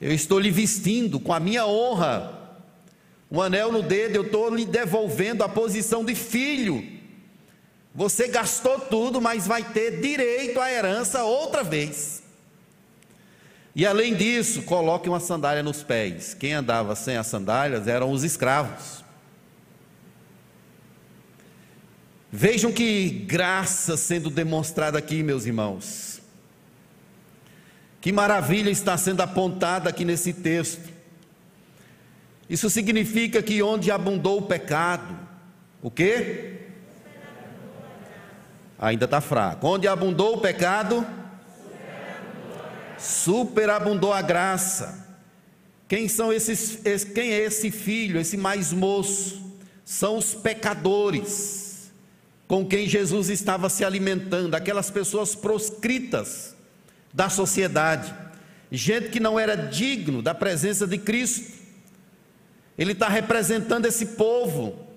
Eu 0.00 0.12
estou 0.12 0.38
lhe 0.38 0.50
vestindo 0.50 1.18
com 1.18 1.32
a 1.32 1.40
minha 1.40 1.66
honra. 1.66 2.38
Um 3.28 3.42
anel 3.42 3.72
no 3.72 3.82
dedo, 3.82 4.14
eu 4.14 4.22
estou 4.22 4.54
lhe 4.54 4.64
devolvendo 4.64 5.42
a 5.42 5.48
posição 5.48 6.04
de 6.04 6.14
filho. 6.14 6.99
Você 7.94 8.28
gastou 8.28 8.78
tudo, 8.78 9.20
mas 9.20 9.46
vai 9.46 9.64
ter 9.64 10.00
direito 10.00 10.60
à 10.60 10.70
herança 10.70 11.24
outra 11.24 11.62
vez. 11.62 12.22
E 13.74 13.86
além 13.86 14.14
disso, 14.14 14.62
coloque 14.62 15.08
uma 15.08 15.20
sandália 15.20 15.62
nos 15.62 15.82
pés. 15.82 16.34
Quem 16.34 16.52
andava 16.52 16.94
sem 16.94 17.16
as 17.16 17.26
sandálias 17.26 17.88
eram 17.88 18.10
os 18.10 18.24
escravos. 18.24 19.04
Vejam 22.32 22.72
que 22.72 23.08
graça 23.08 23.96
sendo 23.96 24.30
demonstrada 24.30 24.98
aqui, 24.98 25.22
meus 25.22 25.46
irmãos. 25.46 26.20
Que 28.00 28.12
maravilha 28.12 28.70
está 28.70 28.96
sendo 28.96 29.20
apontada 29.20 29.90
aqui 29.90 30.04
nesse 30.04 30.32
texto. 30.32 30.88
Isso 32.48 32.70
significa 32.70 33.42
que 33.42 33.62
onde 33.62 33.90
abundou 33.90 34.38
o 34.38 34.42
pecado, 34.42 35.16
o 35.82 35.90
quê? 35.90 36.59
Ainda 38.80 39.04
está 39.04 39.20
fraco. 39.20 39.66
Onde 39.66 39.86
abundou 39.86 40.36
o 40.36 40.40
pecado, 40.40 41.06
superabundou 42.98 44.10
a 44.10 44.22
graça. 44.22 45.06
Quem 45.86 46.08
são 46.08 46.32
esses? 46.32 46.78
Quem 47.14 47.30
é 47.30 47.40
esse 47.40 47.70
filho, 47.70 48.18
esse 48.18 48.38
mais 48.38 48.72
moço? 48.72 49.38
São 49.84 50.16
os 50.16 50.34
pecadores 50.34 51.90
com 52.48 52.64
quem 52.64 52.88
Jesus 52.88 53.28
estava 53.28 53.68
se 53.68 53.84
alimentando, 53.84 54.54
aquelas 54.54 54.90
pessoas 54.90 55.34
proscritas 55.34 56.56
da 57.12 57.28
sociedade, 57.28 58.14
gente 58.72 59.10
que 59.10 59.20
não 59.20 59.38
era 59.38 59.54
digno 59.54 60.22
da 60.22 60.34
presença 60.34 60.86
de 60.86 60.96
Cristo. 60.96 61.60
Ele 62.78 62.92
está 62.92 63.08
representando 63.08 63.86
esse 63.86 64.06
povo. 64.06 64.89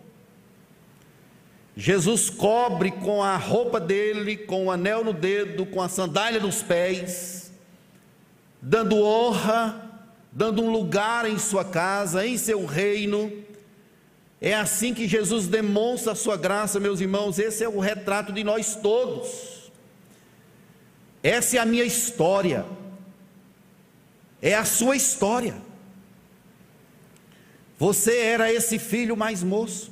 Jesus 1.76 2.30
cobre 2.30 2.92
com 2.92 3.24
a 3.24 3.36
roupa 3.36 3.80
dele, 3.80 4.38
com 4.38 4.68
o 4.68 4.72
anel 4.72 5.04
no 5.04 5.14
dedo, 5.14 5.66
com 5.66 5.82
a 5.82 5.90
sandália 5.90 6.40
nos 6.40 6.62
pés 6.62 7.44
dando 8.64 9.04
honra, 9.04 9.92
dando 10.32 10.64
um 10.64 10.72
lugar 10.72 11.30
em 11.30 11.38
sua 11.38 11.66
casa, 11.66 12.26
em 12.26 12.38
seu 12.38 12.66
reino. 12.66 13.44
É 14.40 14.56
assim 14.56 14.94
que 14.94 15.08
Jesus 15.08 15.48
demonstra 15.48 16.14
a 16.14 16.16
sua 16.16 16.38
graça, 16.38 16.80
meus 16.80 17.02
irmãos. 17.02 17.38
Esse 17.38 17.64
é 17.64 17.70
o 17.70 17.80
retrato 17.80 18.32
de 18.32 18.44
nós 18.44 18.76
todos. 18.76 19.72
Essa 21.22 21.58
é 21.58 21.60
a 21.60 21.66
minha 21.66 21.84
história. 21.84 22.66
É 24.42 24.56
a 24.56 24.64
sua 24.64 24.96
história. 24.96 25.56
Você 27.78 28.18
era 28.18 28.52
esse 28.52 28.80
filho 28.80 29.18
mais 29.18 29.44
moço. 29.44 29.92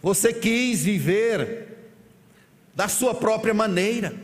Você 0.00 0.32
quis 0.32 0.84
viver 0.84 1.68
da 2.74 2.86
sua 2.86 3.12
própria 3.12 3.52
maneira, 3.52 4.14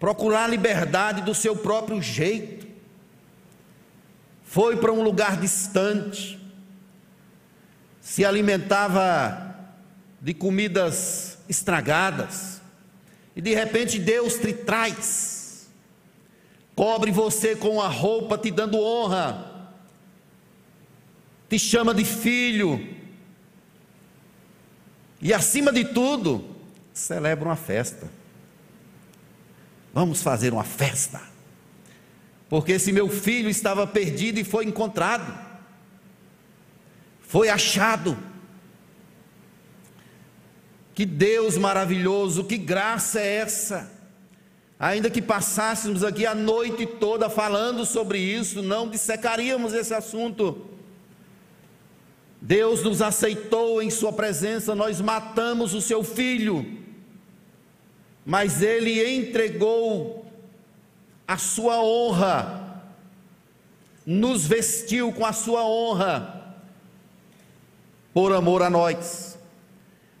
procurar 0.00 0.48
liberdade 0.48 1.20
do 1.20 1.34
seu 1.34 1.54
próprio 1.54 2.00
jeito. 2.00 2.66
Foi 4.44 4.78
para 4.78 4.92
um 4.92 5.02
lugar 5.02 5.38
distante, 5.38 6.40
se 8.00 8.24
alimentava 8.24 9.54
de 10.22 10.32
comidas 10.32 11.38
estragadas, 11.46 12.62
e 13.34 13.42
de 13.42 13.54
repente 13.54 13.98
Deus 13.98 14.38
te 14.38 14.54
traz, 14.54 15.68
cobre 16.74 17.10
você 17.10 17.54
com 17.54 17.82
a 17.82 17.88
roupa, 17.88 18.38
te 18.38 18.50
dando 18.50 18.80
honra, 18.80 19.70
te 21.50 21.58
chama 21.58 21.92
de 21.92 22.04
filho, 22.04 22.95
e 25.20 25.32
acima 25.32 25.72
de 25.72 25.84
tudo, 25.84 26.44
celebra 26.92 27.48
uma 27.48 27.56
festa. 27.56 28.08
Vamos 29.92 30.22
fazer 30.22 30.52
uma 30.52 30.64
festa 30.64 31.36
porque 32.48 32.72
esse 32.72 32.92
meu 32.92 33.08
filho 33.08 33.48
estava 33.48 33.86
perdido 33.86 34.38
e 34.38 34.44
foi 34.44 34.64
encontrado, 34.64 35.36
foi 37.20 37.48
achado. 37.48 38.16
Que 40.94 41.04
Deus 41.04 41.58
maravilhoso, 41.58 42.44
que 42.44 42.56
graça 42.56 43.20
é 43.20 43.36
essa? 43.36 43.92
Ainda 44.78 45.10
que 45.10 45.20
passássemos 45.20 46.04
aqui 46.04 46.24
a 46.24 46.34
noite 46.34 46.86
toda 46.86 47.28
falando 47.28 47.84
sobre 47.84 48.18
isso, 48.18 48.62
não 48.62 48.88
dissecaríamos 48.88 49.74
esse 49.74 49.92
assunto. 49.92 50.70
Deus 52.40 52.82
nos 52.82 53.00
aceitou 53.02 53.82
em 53.82 53.90
Sua 53.90 54.12
presença, 54.12 54.74
nós 54.74 55.00
matamos 55.00 55.74
o 55.74 55.80
seu 55.80 56.04
filho, 56.04 56.64
mas 58.24 58.62
Ele 58.62 59.16
entregou 59.16 60.26
a 61.26 61.36
sua 61.36 61.82
honra, 61.82 62.82
nos 64.04 64.46
vestiu 64.46 65.12
com 65.12 65.26
a 65.26 65.32
sua 65.32 65.64
honra, 65.64 66.54
por 68.14 68.32
amor 68.32 68.62
a 68.62 68.70
nós. 68.70 69.36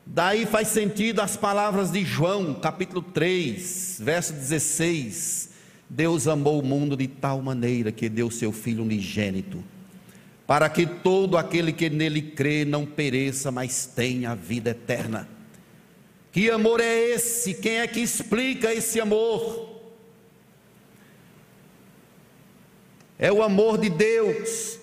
Daí 0.04 0.46
faz 0.46 0.68
sentido 0.68 1.20
as 1.20 1.36
palavras 1.36 1.90
de 1.90 2.04
João, 2.04 2.54
capítulo 2.54 3.02
3, 3.02 4.00
verso 4.02 4.32
16: 4.32 5.50
Deus 5.88 6.26
amou 6.26 6.60
o 6.60 6.64
mundo 6.64 6.96
de 6.96 7.06
tal 7.06 7.40
maneira 7.40 7.92
que 7.92 8.08
deu 8.08 8.30
seu 8.30 8.52
Filho 8.52 8.82
unigênito, 8.82 9.62
para 10.46 10.68
que 10.68 10.86
todo 10.86 11.36
aquele 11.36 11.72
que 11.72 11.90
nele 11.90 12.22
crê 12.22 12.64
não 12.64 12.86
pereça, 12.86 13.50
mas 13.50 13.86
tenha 13.86 14.30
a 14.30 14.34
vida 14.34 14.70
eterna. 14.70 15.28
Que 16.30 16.50
amor 16.50 16.80
é 16.80 16.94
esse? 17.10 17.54
Quem 17.54 17.78
é 17.80 17.86
que 17.86 18.00
explica 18.00 18.72
esse 18.72 19.00
amor? 19.00 19.74
É 23.18 23.32
o 23.32 23.42
amor 23.42 23.78
de 23.78 23.88
Deus 23.88 24.78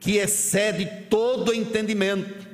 que 0.00 0.16
excede 0.16 0.86
todo 1.08 1.54
entendimento. 1.54 2.46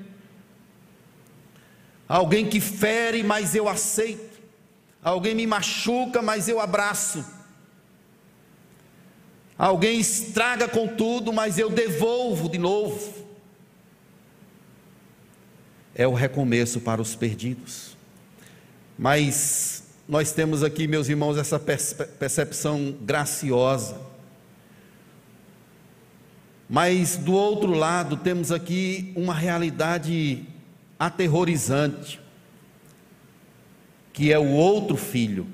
Alguém 2.08 2.48
que 2.48 2.60
fere, 2.60 3.22
mas 3.22 3.54
eu 3.54 3.68
aceito. 3.68 4.40
Alguém 5.02 5.34
me 5.34 5.46
machuca, 5.46 6.20
mas 6.20 6.48
eu 6.48 6.60
abraço. 6.60 7.24
Alguém 9.58 10.00
estraga 10.00 10.68
com 10.68 10.88
tudo, 10.88 11.32
mas 11.32 11.58
eu 11.58 11.70
devolvo 11.70 12.48
de 12.48 12.58
novo. 12.58 13.22
É 15.94 16.06
o 16.06 16.14
recomeço 16.14 16.80
para 16.80 17.00
os 17.00 17.14
perdidos. 17.14 17.96
Mas 18.98 19.84
nós 20.08 20.32
temos 20.32 20.62
aqui, 20.62 20.86
meus 20.86 21.08
irmãos, 21.08 21.36
essa 21.36 21.58
percepção 21.58 22.94
graciosa 23.00 24.12
mas 26.74 27.18
do 27.18 27.34
outro 27.34 27.74
lado, 27.74 28.16
temos 28.16 28.50
aqui 28.50 29.12
uma 29.14 29.34
realidade 29.34 30.42
aterrorizante, 30.98 32.18
que 34.10 34.32
é 34.32 34.38
o 34.38 34.52
outro 34.52 34.96
filho. 34.96 35.46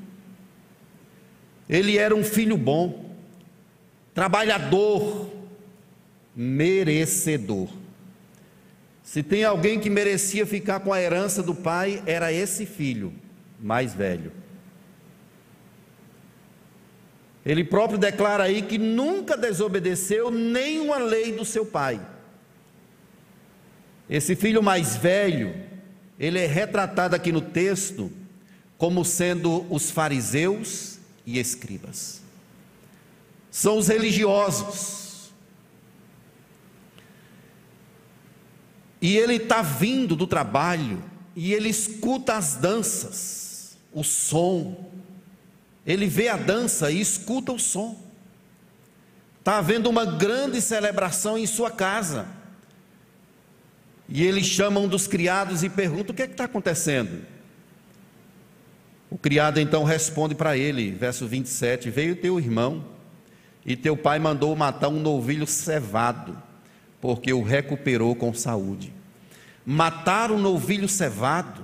Ele 1.69 1.99
era 1.99 2.15
um 2.15 2.23
filho 2.23 2.57
bom, 2.57 3.08
trabalhador, 4.19 5.31
merecedor. 6.35 7.69
Se 9.01 9.23
tem 9.23 9.45
alguém 9.45 9.79
que 9.79 9.89
merecia 9.89 10.45
ficar 10.45 10.81
com 10.81 10.93
a 10.93 11.01
herança 11.01 11.41
do 11.41 11.55
pai, 11.55 12.03
era 12.05 12.33
esse 12.33 12.67
filho 12.67 13.13
mais 13.61 13.95
velho. 13.95 14.33
Ele 17.47 17.63
próprio 17.63 17.97
declara 17.97 18.43
aí 18.43 18.61
que 18.61 18.77
nunca 18.77 19.37
desobedeceu 19.37 20.33
nenhuma 20.33 20.99
lei 20.99 21.31
do 21.31 21.45
seu 21.45 21.65
pai. 21.65 22.05
Esse 24.11 24.35
filho 24.35 24.61
mais 24.61 24.97
velho, 24.97 25.55
ele 26.19 26.41
é 26.41 26.47
retratado 26.47 27.15
aqui 27.15 27.31
no 27.31 27.41
texto 27.41 28.11
como 28.77 29.05
sendo 29.05 29.65
os 29.73 29.93
fariseus 29.93 30.99
e 31.25 31.39
escribas. 31.39 32.18
São 33.59 33.77
os 33.77 33.89
religiosos. 33.89 35.33
E 39.03 39.17
ele 39.17 39.35
está 39.35 39.63
vindo 39.63 40.15
do 40.15 40.29
trabalho 40.29 41.03
e 41.35 41.53
ele 41.53 41.69
escuta 41.69 42.37
as 42.37 42.55
danças, 42.55 43.77
o 43.93 44.05
som, 44.05 44.89
ele 45.85 46.07
vê 46.07 46.29
a 46.29 46.37
dança 46.37 46.89
e 46.93 47.01
escuta 47.01 47.51
o 47.51 47.59
som. 47.59 48.01
Está 49.41 49.59
havendo 49.59 49.91
uma 49.91 50.05
grande 50.05 50.61
celebração 50.61 51.37
em 51.37 51.45
sua 51.45 51.69
casa. 51.69 52.29
E 54.09 54.23
ele 54.23 54.45
chama 54.45 54.79
um 54.79 54.87
dos 54.87 55.09
criados 55.09 55.65
e 55.65 55.69
pergunta: 55.69 56.13
o 56.13 56.15
que 56.15 56.23
é 56.23 56.27
está 56.27 56.45
acontecendo? 56.45 57.27
O 59.11 59.19
criado 59.19 59.59
então 59.59 59.83
responde 59.83 60.37
para 60.37 60.57
ele, 60.57 60.93
verso 60.93 61.27
27, 61.27 61.91
veio 61.91 62.15
teu 62.15 62.39
irmão, 62.39 62.98
e 63.69 63.77
teu 63.77 63.95
pai 63.95 64.19
mandou 64.19 64.57
matar 64.57 64.89
um 64.89 64.99
novilho 64.99 65.47
cevado, 65.47 66.43
porque 67.03 67.35
o 67.35 67.43
recuperou 67.43 68.17
com 68.17 68.33
saúde. 68.33 68.95
Matar 69.63 70.33
um 70.33 70.39
novilho 70.39 70.89
cevado 70.89 71.63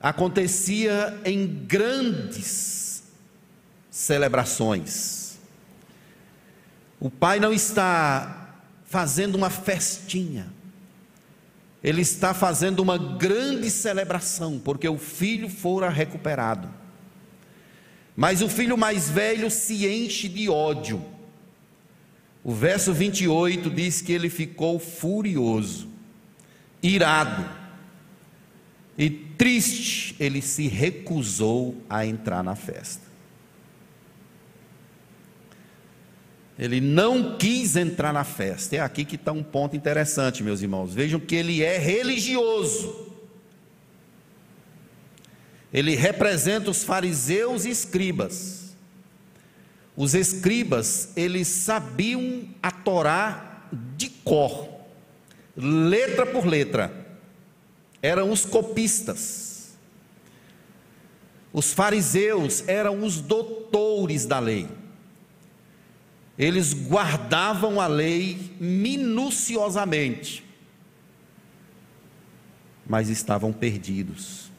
acontecia 0.00 1.20
em 1.24 1.44
grandes 1.44 3.02
celebrações. 3.90 5.36
O 7.00 7.10
pai 7.10 7.40
não 7.40 7.52
está 7.52 8.52
fazendo 8.84 9.34
uma 9.34 9.50
festinha, 9.50 10.46
ele 11.82 12.02
está 12.02 12.32
fazendo 12.34 12.78
uma 12.78 12.96
grande 12.96 13.68
celebração, 13.68 14.60
porque 14.60 14.88
o 14.88 14.96
filho 14.96 15.48
fora 15.48 15.88
recuperado. 15.88 16.72
Mas 18.14 18.42
o 18.42 18.48
filho 18.48 18.78
mais 18.78 19.10
velho 19.10 19.50
se 19.50 19.88
enche 19.88 20.28
de 20.28 20.48
ódio. 20.48 21.15
O 22.46 22.54
verso 22.54 22.94
28 22.94 23.68
diz 23.68 24.00
que 24.00 24.12
ele 24.12 24.30
ficou 24.30 24.78
furioso, 24.78 25.88
irado 26.80 27.44
e 28.96 29.10
triste, 29.10 30.14
ele 30.20 30.40
se 30.40 30.68
recusou 30.68 31.82
a 31.90 32.06
entrar 32.06 32.44
na 32.44 32.54
festa. 32.54 33.02
Ele 36.56 36.80
não 36.80 37.36
quis 37.36 37.74
entrar 37.74 38.12
na 38.12 38.22
festa. 38.22 38.76
É 38.76 38.80
aqui 38.80 39.04
que 39.04 39.16
está 39.16 39.32
um 39.32 39.42
ponto 39.42 39.74
interessante, 39.74 40.44
meus 40.44 40.62
irmãos. 40.62 40.94
Vejam 40.94 41.18
que 41.18 41.34
ele 41.34 41.64
é 41.64 41.76
religioso. 41.78 43.12
Ele 45.72 45.96
representa 45.96 46.70
os 46.70 46.84
fariseus 46.84 47.64
e 47.64 47.70
escribas. 47.70 48.55
Os 49.96 50.14
escribas, 50.14 51.10
eles 51.16 51.48
sabiam 51.48 52.46
a 52.62 52.70
Torá 52.70 53.66
de 53.96 54.10
cor, 54.10 54.68
letra 55.56 56.26
por 56.26 56.44
letra. 56.46 57.06
Eram 58.02 58.30
os 58.30 58.44
copistas. 58.44 59.74
Os 61.52 61.72
fariseus 61.72 62.68
eram 62.68 63.02
os 63.02 63.20
doutores 63.20 64.26
da 64.26 64.38
lei. 64.38 64.68
eles 66.38 66.74
guardavam 66.74 67.80
a 67.80 67.86
lei 67.86 68.54
minuciosamente, 68.60 70.44
mas 72.86 73.08
estavam 73.08 73.54
perdidos. 73.54 74.50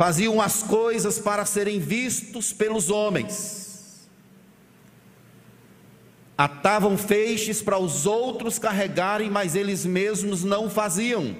Faziam 0.00 0.40
as 0.40 0.62
coisas 0.62 1.18
para 1.18 1.44
serem 1.44 1.78
vistos 1.78 2.54
pelos 2.54 2.88
homens, 2.88 4.08
atavam 6.38 6.96
feixes 6.96 7.60
para 7.60 7.78
os 7.78 8.06
outros 8.06 8.58
carregarem, 8.58 9.28
mas 9.28 9.54
eles 9.54 9.84
mesmos 9.84 10.42
não 10.42 10.70
faziam. 10.70 11.36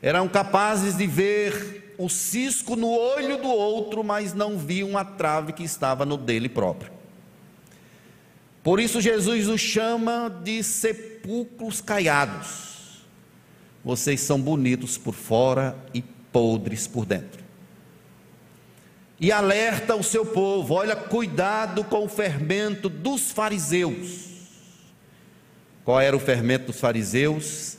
Eram 0.00 0.26
capazes 0.26 0.96
de 0.96 1.06
ver 1.06 1.94
o 1.98 2.08
cisco 2.08 2.74
no 2.74 2.88
olho 2.88 3.36
do 3.36 3.48
outro, 3.48 4.02
mas 4.02 4.32
não 4.32 4.56
viam 4.56 4.96
a 4.96 5.04
trave 5.04 5.52
que 5.52 5.62
estava 5.62 6.06
no 6.06 6.16
dele 6.16 6.48
próprio. 6.48 6.90
Por 8.62 8.80
isso 8.80 9.02
Jesus 9.02 9.48
os 9.48 9.60
chama 9.60 10.30
de 10.30 10.62
sepulcros 10.62 11.82
caiados. 11.82 13.04
Vocês 13.84 14.22
são 14.22 14.40
bonitos 14.40 14.96
por 14.96 15.12
fora 15.12 15.76
e 15.92 16.02
podres 16.32 16.86
por 16.86 17.04
dentro. 17.04 17.42
E 19.20 19.30
alerta 19.30 19.94
o 19.94 20.02
seu 20.02 20.24
povo: 20.24 20.74
olha, 20.74 20.96
cuidado 20.96 21.84
com 21.84 22.04
o 22.04 22.08
fermento 22.08 22.88
dos 22.88 23.30
fariseus. 23.30 24.28
Qual 25.84 26.00
era 26.00 26.16
o 26.16 26.20
fermento 26.20 26.66
dos 26.66 26.80
fariseus? 26.80 27.76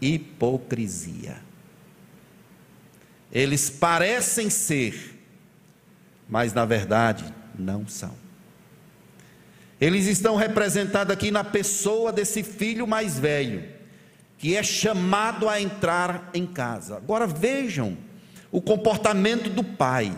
Hipocrisia. 0.00 1.42
Eles 3.32 3.68
parecem 3.68 4.48
ser, 4.48 5.20
mas 6.28 6.52
na 6.52 6.64
verdade 6.64 7.24
não 7.58 7.86
são. 7.86 8.14
Eles 9.80 10.06
estão 10.06 10.36
representados 10.36 11.12
aqui 11.12 11.30
na 11.30 11.42
pessoa 11.42 12.12
desse 12.12 12.42
filho 12.42 12.86
mais 12.86 13.18
velho 13.18 13.73
que 14.44 14.54
é 14.54 14.62
chamado 14.62 15.48
a 15.48 15.58
entrar 15.58 16.28
em 16.34 16.46
casa. 16.46 16.98
Agora 16.98 17.26
vejam 17.26 17.96
o 18.52 18.60
comportamento 18.60 19.48
do 19.48 19.64
pai. 19.64 20.14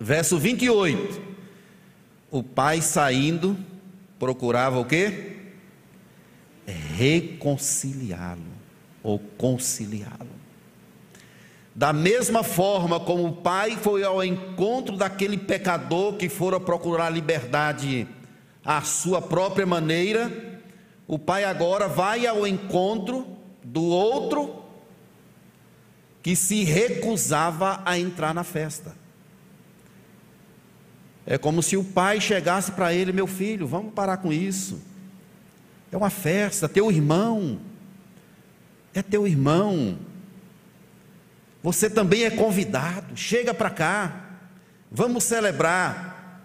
Verso 0.00 0.38
28. 0.38 1.20
O 2.30 2.42
pai 2.42 2.80
saindo 2.80 3.54
procurava 4.18 4.78
o 4.78 4.84
quê? 4.86 5.36
Reconciliá-lo 6.96 8.40
ou 9.02 9.18
conciliá-lo. 9.18 10.30
Da 11.74 11.92
mesma 11.92 12.42
forma 12.42 12.98
como 12.98 13.26
o 13.26 13.36
pai 13.36 13.76
foi 13.76 14.04
ao 14.04 14.24
encontro 14.24 14.96
daquele 14.96 15.36
pecador 15.36 16.14
que 16.14 16.30
fora 16.30 16.58
procurar 16.58 17.10
liberdade 17.10 18.08
à 18.64 18.80
sua 18.80 19.20
própria 19.20 19.66
maneira, 19.66 20.45
o 21.08 21.18
pai 21.18 21.44
agora 21.44 21.88
vai 21.88 22.26
ao 22.26 22.46
encontro 22.46 23.26
do 23.62 23.84
outro 23.84 24.62
que 26.22 26.34
se 26.34 26.64
recusava 26.64 27.80
a 27.84 27.96
entrar 27.98 28.34
na 28.34 28.42
festa. 28.42 28.94
É 31.24 31.38
como 31.38 31.62
se 31.62 31.76
o 31.76 31.84
pai 31.84 32.20
chegasse 32.20 32.72
para 32.72 32.92
ele, 32.92 33.12
meu 33.12 33.26
filho, 33.26 33.66
vamos 33.66 33.92
parar 33.92 34.16
com 34.16 34.32
isso. 34.32 34.80
É 35.92 35.96
uma 35.96 36.10
festa, 36.10 36.68
teu 36.68 36.90
irmão. 36.90 37.60
É 38.92 39.02
teu 39.02 39.26
irmão. 39.26 39.98
Você 41.62 41.88
também 41.88 42.24
é 42.24 42.30
convidado. 42.30 43.16
Chega 43.16 43.54
para 43.54 43.70
cá. 43.70 44.38
Vamos 44.90 45.24
celebrar. 45.24 46.42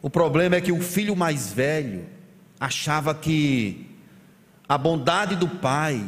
O 0.00 0.08
problema 0.08 0.56
é 0.56 0.60
que 0.60 0.72
o 0.72 0.80
filho 0.80 1.16
mais 1.16 1.52
velho 1.52 2.06
achava 2.58 3.14
que 3.14 3.86
a 4.68 4.76
bondade 4.76 5.36
do 5.36 5.48
Pai 5.48 6.04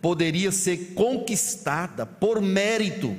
poderia 0.00 0.50
ser 0.50 0.94
conquistada 0.94 2.04
por 2.04 2.40
mérito. 2.40 3.16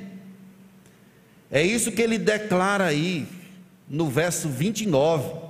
É 1.50 1.62
isso 1.62 1.92
que 1.92 2.02
ele 2.02 2.18
declara 2.18 2.84
aí 2.84 3.26
no 3.88 4.08
verso 4.08 4.48
29. 4.48 5.44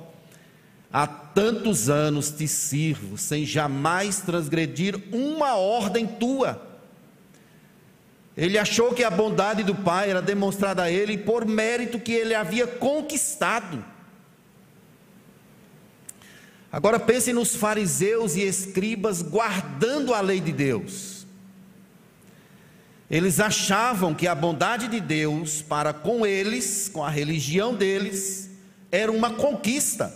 Há 0.93 1.07
tantos 1.07 1.91
anos 1.91 2.31
te 2.31 2.47
sirvo, 2.47 3.19
sem 3.19 3.45
jamais 3.45 4.21
transgredir 4.21 4.97
uma 5.13 5.57
ordem 5.57 6.07
tua. 6.07 6.75
Ele 8.37 8.59
achou 8.59 8.93
que 8.93 9.03
a 9.03 9.11
bondade 9.11 9.63
do 9.63 9.75
Pai 9.75 10.11
era 10.11 10.23
demonstrada 10.23 10.85
a 10.85 10.91
ele 10.91 11.19
por 11.19 11.45
mérito 11.45 11.99
que 11.99 12.13
ele 12.13 12.35
havia 12.35 12.67
conquistado. 12.67 13.85
Agora 16.75 16.99
pense 16.99 17.33
nos 17.33 17.55
fariseus 17.55 18.35
e 18.35 18.41
escribas 18.41 19.23
guardando 19.23 20.13
a 20.13 20.21
lei 20.21 20.41
de 20.41 20.51
Deus. 20.51 21.25
Eles 23.09 23.39
achavam 23.39 24.13
que 24.13 24.27
a 24.27 24.35
bondade 24.35 24.89
de 24.89 24.99
Deus 24.99 25.63
para 25.63 25.93
com 25.93 26.27
eles, 26.27 26.91
com 26.93 27.05
a 27.05 27.09
religião 27.09 27.77
deles, 27.77 28.51
era 28.91 29.13
uma 29.13 29.31
conquista. 29.31 30.13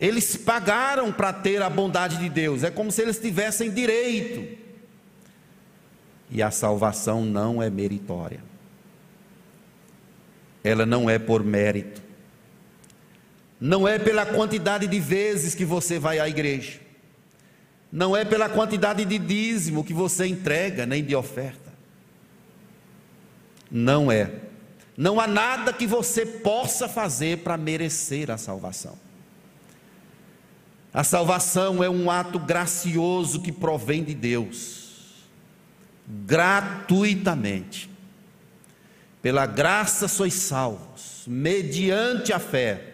Eles 0.00 0.36
pagaram 0.36 1.12
para 1.12 1.32
ter 1.32 1.60
a 1.62 1.68
bondade 1.68 2.16
de 2.18 2.28
Deus, 2.28 2.62
é 2.62 2.70
como 2.70 2.92
se 2.92 3.02
eles 3.02 3.18
tivessem 3.18 3.72
direito. 3.72 4.56
E 6.30 6.40
a 6.40 6.52
salvação 6.52 7.24
não 7.24 7.60
é 7.60 7.68
meritória, 7.68 8.38
ela 10.62 10.86
não 10.86 11.10
é 11.10 11.18
por 11.18 11.42
mérito 11.42 12.01
não 13.62 13.86
é 13.86 13.96
pela 13.96 14.26
quantidade 14.26 14.88
de 14.88 14.98
vezes 14.98 15.54
que 15.54 15.64
você 15.64 15.96
vai 15.96 16.18
à 16.18 16.28
igreja, 16.28 16.80
não 17.92 18.16
é 18.16 18.24
pela 18.24 18.48
quantidade 18.48 19.04
de 19.04 19.18
dízimo 19.20 19.84
que 19.84 19.94
você 19.94 20.26
entrega, 20.26 20.84
nem 20.84 21.04
de 21.04 21.14
oferta. 21.14 21.72
Não 23.70 24.10
é. 24.10 24.32
Não 24.96 25.20
há 25.20 25.28
nada 25.28 25.72
que 25.72 25.86
você 25.86 26.26
possa 26.26 26.88
fazer 26.88 27.38
para 27.38 27.56
merecer 27.56 28.32
a 28.32 28.36
salvação. 28.36 28.98
A 30.92 31.04
salvação 31.04 31.84
é 31.84 31.88
um 31.88 32.10
ato 32.10 32.40
gracioso 32.40 33.40
que 33.40 33.52
provém 33.52 34.02
de 34.02 34.12
Deus, 34.12 35.22
gratuitamente. 36.08 37.88
Pela 39.22 39.46
graça 39.46 40.08
sois 40.08 40.34
salvos, 40.34 41.22
mediante 41.28 42.32
a 42.32 42.40
fé 42.40 42.91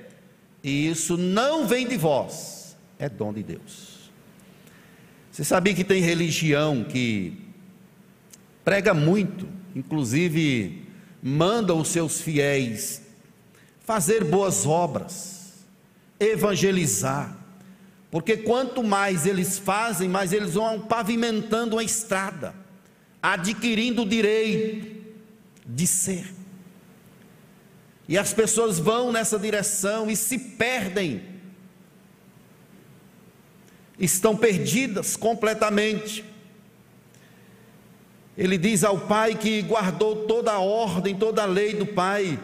e 0.63 0.89
isso 0.89 1.17
não 1.17 1.67
vem 1.67 1.87
de 1.87 1.97
vós, 1.97 2.77
é 2.99 3.09
dom 3.09 3.33
de 3.33 3.43
Deus. 3.43 4.11
Você 5.31 5.45
sabia 5.45 5.75
que 5.75 5.85
tem 5.85 6.03
religião 6.03 6.85
que 6.85 7.33
prega 8.65 8.93
muito, 8.93 9.49
inclusive 9.75 10.83
manda 11.23 11.75
os 11.75 11.89
seus 11.89 12.21
fiéis 12.21 13.03
fazer 13.85 14.25
boas 14.25 14.67
obras, 14.67 15.65
evangelizar, 16.21 17.37
porque 18.11 18.37
quanto 18.37 18.83
mais 18.83 19.27
eles 19.27 19.59
fazem, 19.59 20.09
mais 20.09 20.33
eles 20.33 20.55
vão 20.55 20.81
pavimentando 20.81 21.79
a 21.79 21.85
estrada, 21.85 22.55
adquirindo 23.23 24.03
o 24.03 24.09
direito 24.09 24.95
de 25.65 25.87
ser. 25.87 26.38
E 28.09 28.17
as 28.17 28.33
pessoas 28.33 28.79
vão 28.79 29.13
nessa 29.13 29.39
direção 29.39 30.11
e 30.11 30.17
se 30.17 30.39
perdem. 30.39 31.23
Estão 33.99 34.35
perdidas 34.35 35.15
completamente. 35.15 36.25
Ele 38.37 38.57
diz 38.57 38.83
ao 38.83 39.01
pai 39.01 39.35
que 39.35 39.61
guardou 39.61 40.25
toda 40.27 40.53
a 40.53 40.59
ordem, 40.59 41.15
toda 41.15 41.43
a 41.43 41.47
lei 41.47 41.75
do 41.75 41.85
pai, 41.85 42.39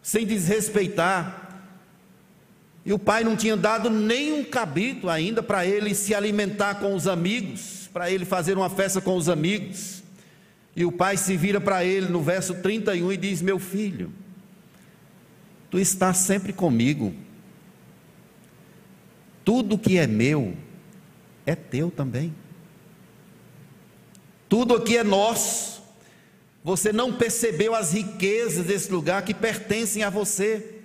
sem 0.00 0.24
desrespeitar. 0.24 1.60
E 2.84 2.92
o 2.92 2.98
pai 2.98 3.22
não 3.24 3.36
tinha 3.36 3.56
dado 3.56 3.90
nenhum 3.90 4.44
cabrito 4.44 5.10
ainda 5.10 5.42
para 5.42 5.66
ele 5.66 5.94
se 5.94 6.14
alimentar 6.14 6.76
com 6.76 6.94
os 6.94 7.06
amigos, 7.06 7.90
para 7.92 8.10
ele 8.10 8.24
fazer 8.24 8.56
uma 8.56 8.70
festa 8.70 9.00
com 9.00 9.16
os 9.16 9.28
amigos. 9.28 10.02
E 10.74 10.84
o 10.84 10.92
pai 10.92 11.16
se 11.16 11.36
vira 11.36 11.60
para 11.60 11.84
ele 11.84 12.06
no 12.06 12.22
verso 12.22 12.54
31 12.54 13.12
e 13.12 13.16
diz: 13.16 13.42
Meu 13.42 13.58
filho, 13.58 14.12
Tu 15.70 15.78
estás 15.78 16.18
sempre 16.18 16.52
comigo. 16.52 17.14
Tudo 19.44 19.78
que 19.78 19.98
é 19.98 20.06
meu 20.06 20.56
é 21.44 21.54
teu 21.54 21.90
também. 21.90 22.34
Tudo 24.48 24.74
aqui 24.74 24.96
é 24.96 25.04
nosso. 25.04 25.82
Você 26.64 26.92
não 26.92 27.12
percebeu 27.12 27.74
as 27.74 27.92
riquezas 27.92 28.66
desse 28.66 28.90
lugar 28.90 29.22
que 29.22 29.32
pertencem 29.32 30.02
a 30.02 30.10
você. 30.10 30.80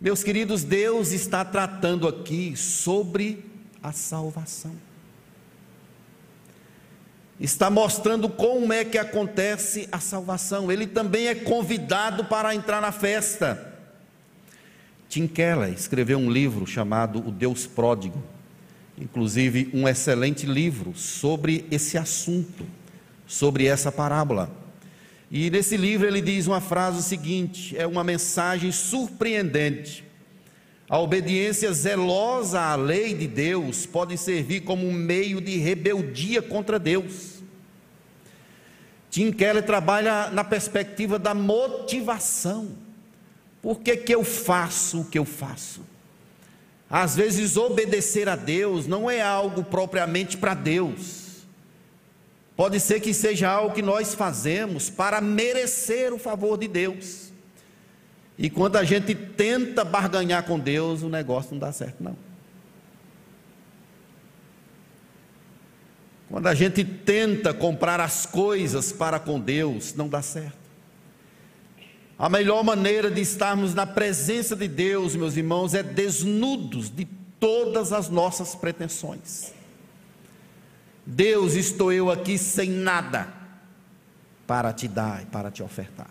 Meus 0.00 0.22
queridos, 0.22 0.62
Deus 0.62 1.10
está 1.10 1.44
tratando 1.44 2.06
aqui 2.06 2.56
sobre 2.56 3.44
a 3.82 3.90
salvação. 3.90 4.76
Está 7.40 7.68
mostrando 7.68 8.28
como 8.28 8.72
é 8.72 8.84
que 8.84 8.98
acontece 8.98 9.88
a 9.90 9.98
salvação. 9.98 10.70
Ele 10.70 10.86
também 10.86 11.26
é 11.26 11.34
convidado 11.34 12.24
para 12.24 12.54
entrar 12.54 12.80
na 12.80 12.92
festa. 12.92 13.67
Tim 15.08 15.26
Keller 15.26 15.72
escreveu 15.72 16.18
um 16.18 16.30
livro 16.30 16.66
chamado 16.66 17.26
O 17.26 17.32
Deus 17.32 17.66
Pródigo, 17.66 18.22
inclusive 19.00 19.70
um 19.72 19.88
excelente 19.88 20.44
livro 20.44 20.94
sobre 20.94 21.64
esse 21.70 21.96
assunto, 21.96 22.66
sobre 23.26 23.64
essa 23.64 23.90
parábola. 23.90 24.50
E 25.30 25.48
nesse 25.50 25.76
livro 25.78 26.06
ele 26.06 26.20
diz 26.20 26.46
uma 26.46 26.60
frase 26.60 27.02
seguinte: 27.02 27.76
é 27.76 27.86
uma 27.86 28.04
mensagem 28.04 28.70
surpreendente. 28.70 30.04
A 30.90 30.98
obediência 30.98 31.72
zelosa 31.72 32.60
à 32.60 32.74
lei 32.74 33.14
de 33.14 33.26
Deus 33.26 33.86
pode 33.86 34.16
servir 34.18 34.60
como 34.60 34.86
um 34.86 34.92
meio 34.92 35.40
de 35.40 35.56
rebeldia 35.56 36.42
contra 36.42 36.78
Deus. 36.78 37.42
Tim 39.10 39.32
Keller 39.32 39.64
trabalha 39.64 40.30
na 40.30 40.44
perspectiva 40.44 41.18
da 41.18 41.34
motivação. 41.34 42.87
Por 43.60 43.80
que, 43.80 43.96
que 43.96 44.14
eu 44.14 44.24
faço 44.24 45.00
o 45.00 45.04
que 45.04 45.18
eu 45.18 45.24
faço? 45.24 45.82
Às 46.90 47.16
vezes, 47.16 47.56
obedecer 47.56 48.28
a 48.28 48.36
Deus 48.36 48.86
não 48.86 49.10
é 49.10 49.20
algo 49.20 49.62
propriamente 49.64 50.36
para 50.36 50.54
Deus. 50.54 51.44
Pode 52.56 52.80
ser 52.80 53.00
que 53.00 53.12
seja 53.12 53.48
algo 53.48 53.74
que 53.74 53.82
nós 53.82 54.14
fazemos 54.14 54.88
para 54.90 55.20
merecer 55.20 56.12
o 56.12 56.18
favor 56.18 56.58
de 56.58 56.66
Deus. 56.66 57.30
E 58.38 58.48
quando 58.48 58.76
a 58.76 58.84
gente 58.84 59.14
tenta 59.14 59.84
barganhar 59.84 60.44
com 60.44 60.58
Deus, 60.58 61.02
o 61.02 61.08
negócio 61.08 61.52
não 61.52 61.58
dá 61.58 61.72
certo, 61.72 62.02
não. 62.02 62.16
Quando 66.30 66.46
a 66.46 66.54
gente 66.54 66.84
tenta 66.84 67.54
comprar 67.54 68.00
as 68.00 68.26
coisas 68.26 68.92
para 68.92 69.18
com 69.18 69.40
Deus, 69.40 69.94
não 69.94 70.08
dá 70.08 70.20
certo. 70.20 70.57
A 72.18 72.28
melhor 72.28 72.64
maneira 72.64 73.08
de 73.08 73.20
estarmos 73.20 73.74
na 73.74 73.86
presença 73.86 74.56
de 74.56 74.66
Deus, 74.66 75.14
meus 75.14 75.36
irmãos, 75.36 75.72
é 75.72 75.84
desnudos 75.84 76.90
de 76.90 77.04
todas 77.38 77.92
as 77.92 78.08
nossas 78.08 78.56
pretensões. 78.56 79.52
Deus, 81.06 81.54
estou 81.54 81.92
eu 81.92 82.10
aqui 82.10 82.36
sem 82.36 82.70
nada 82.70 83.32
para 84.48 84.72
te 84.72 84.88
dar 84.88 85.22
e 85.22 85.26
para 85.26 85.48
te 85.48 85.62
ofertar. 85.62 86.10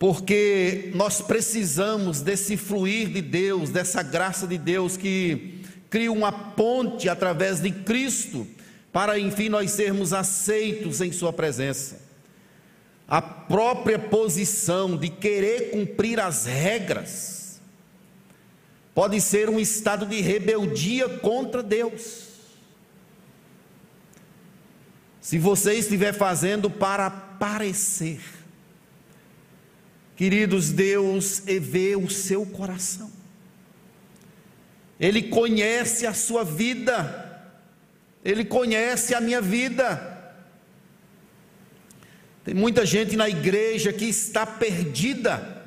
Porque 0.00 0.90
nós 0.96 1.20
precisamos 1.20 2.20
desse 2.20 2.56
fluir 2.56 3.08
de 3.08 3.22
Deus, 3.22 3.70
dessa 3.70 4.02
graça 4.02 4.48
de 4.48 4.58
Deus 4.58 4.96
que 4.96 5.62
cria 5.88 6.10
uma 6.10 6.32
ponte 6.32 7.08
através 7.08 7.60
de 7.60 7.70
Cristo, 7.70 8.48
para 8.92 9.16
enfim 9.16 9.48
nós 9.48 9.70
sermos 9.70 10.12
aceitos 10.12 11.00
em 11.00 11.12
Sua 11.12 11.32
presença. 11.32 12.03
A 13.06 13.20
própria 13.20 13.98
posição 13.98 14.96
de 14.96 15.08
querer 15.08 15.70
cumprir 15.70 16.18
as 16.18 16.46
regras 16.46 17.60
pode 18.94 19.20
ser 19.20 19.50
um 19.50 19.58
estado 19.58 20.06
de 20.06 20.20
rebeldia 20.20 21.08
contra 21.18 21.62
Deus. 21.62 22.28
Se 25.20 25.38
você 25.38 25.74
estiver 25.74 26.12
fazendo 26.14 26.70
para 26.70 27.10
parecer, 27.10 28.20
queridos, 30.16 30.70
Deus 30.70 31.42
vê 31.44 31.96
o 31.96 32.08
seu 32.08 32.46
coração. 32.46 33.10
Ele 34.98 35.24
conhece 35.24 36.06
a 36.06 36.14
sua 36.14 36.44
vida, 36.44 37.50
Ele 38.24 38.44
conhece 38.44 39.14
a 39.14 39.20
minha 39.20 39.40
vida. 39.40 40.13
Tem 42.44 42.54
muita 42.54 42.84
gente 42.84 43.16
na 43.16 43.26
igreja 43.26 43.90
que 43.90 44.04
está 44.04 44.44
perdida, 44.44 45.62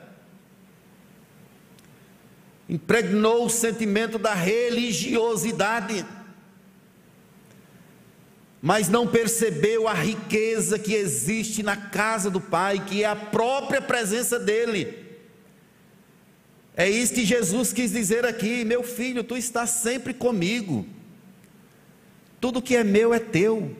impregnou 2.70 3.46
o 3.46 3.50
sentimento 3.50 4.20
da 4.20 4.36
religiosidade, 4.36 6.06
mas 8.62 8.90
não 8.90 9.08
percebeu 9.08 9.88
a 9.88 9.94
riqueza 9.94 10.78
que 10.78 10.94
existe 10.94 11.64
na 11.64 11.76
casa 11.76 12.30
do 12.30 12.40
Pai, 12.40 12.86
que 12.86 13.04
é 13.04 13.08
a 13.08 13.16
própria 13.16 13.82
presença 13.82 14.38
dEle. 14.38 15.08
É 16.76 16.88
isso 16.88 17.16
que 17.16 17.26
Jesus 17.26 17.74
quis 17.74 17.92
dizer 17.92 18.24
aqui: 18.24 18.64
meu 18.64 18.84
filho, 18.84 19.24
tu 19.24 19.36
estás 19.36 19.72
sempre 19.72 20.14
comigo, 20.14 20.86
tudo 22.40 22.62
que 22.62 22.76
é 22.76 22.84
meu 22.84 23.16
é 23.16 23.20
teu, 23.20 23.76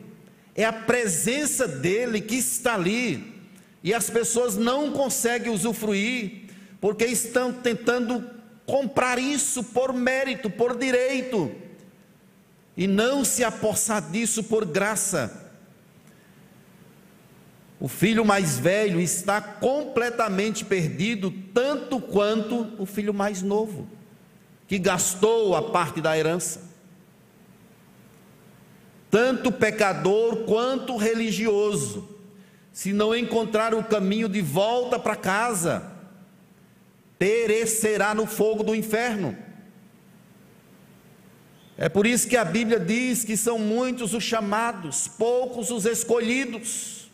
é 0.58 0.64
a 0.64 0.72
presença 0.72 1.68
dele 1.68 2.20
que 2.20 2.34
está 2.34 2.74
ali, 2.74 3.32
e 3.80 3.94
as 3.94 4.10
pessoas 4.10 4.56
não 4.56 4.90
conseguem 4.90 5.52
usufruir, 5.52 6.46
porque 6.80 7.04
estão 7.04 7.52
tentando 7.52 8.28
comprar 8.66 9.20
isso 9.20 9.62
por 9.62 9.92
mérito, 9.92 10.50
por 10.50 10.76
direito, 10.76 11.54
e 12.76 12.88
não 12.88 13.24
se 13.24 13.44
apossar 13.44 14.10
disso 14.10 14.42
por 14.42 14.64
graça. 14.64 15.48
O 17.78 17.86
filho 17.86 18.24
mais 18.24 18.58
velho 18.58 19.00
está 19.00 19.40
completamente 19.40 20.64
perdido, 20.64 21.32
tanto 21.54 22.00
quanto 22.00 22.74
o 22.82 22.84
filho 22.84 23.14
mais 23.14 23.42
novo, 23.42 23.86
que 24.66 24.76
gastou 24.76 25.54
a 25.54 25.70
parte 25.70 26.00
da 26.00 26.18
herança. 26.18 26.67
Tanto 29.10 29.50
pecador 29.50 30.44
quanto 30.44 30.96
religioso, 30.96 32.08
se 32.72 32.92
não 32.92 33.14
encontrar 33.14 33.74
o 33.74 33.82
caminho 33.82 34.28
de 34.28 34.42
volta 34.42 34.98
para 34.98 35.16
casa, 35.16 35.90
perecerá 37.18 38.14
no 38.14 38.26
fogo 38.26 38.62
do 38.62 38.74
inferno. 38.74 39.36
É 41.76 41.88
por 41.88 42.06
isso 42.06 42.28
que 42.28 42.36
a 42.36 42.44
Bíblia 42.44 42.78
diz 42.80 43.24
que 43.24 43.36
são 43.36 43.58
muitos 43.58 44.12
os 44.12 44.24
chamados, 44.24 45.08
poucos 45.08 45.70
os 45.70 45.86
escolhidos. 45.86 47.08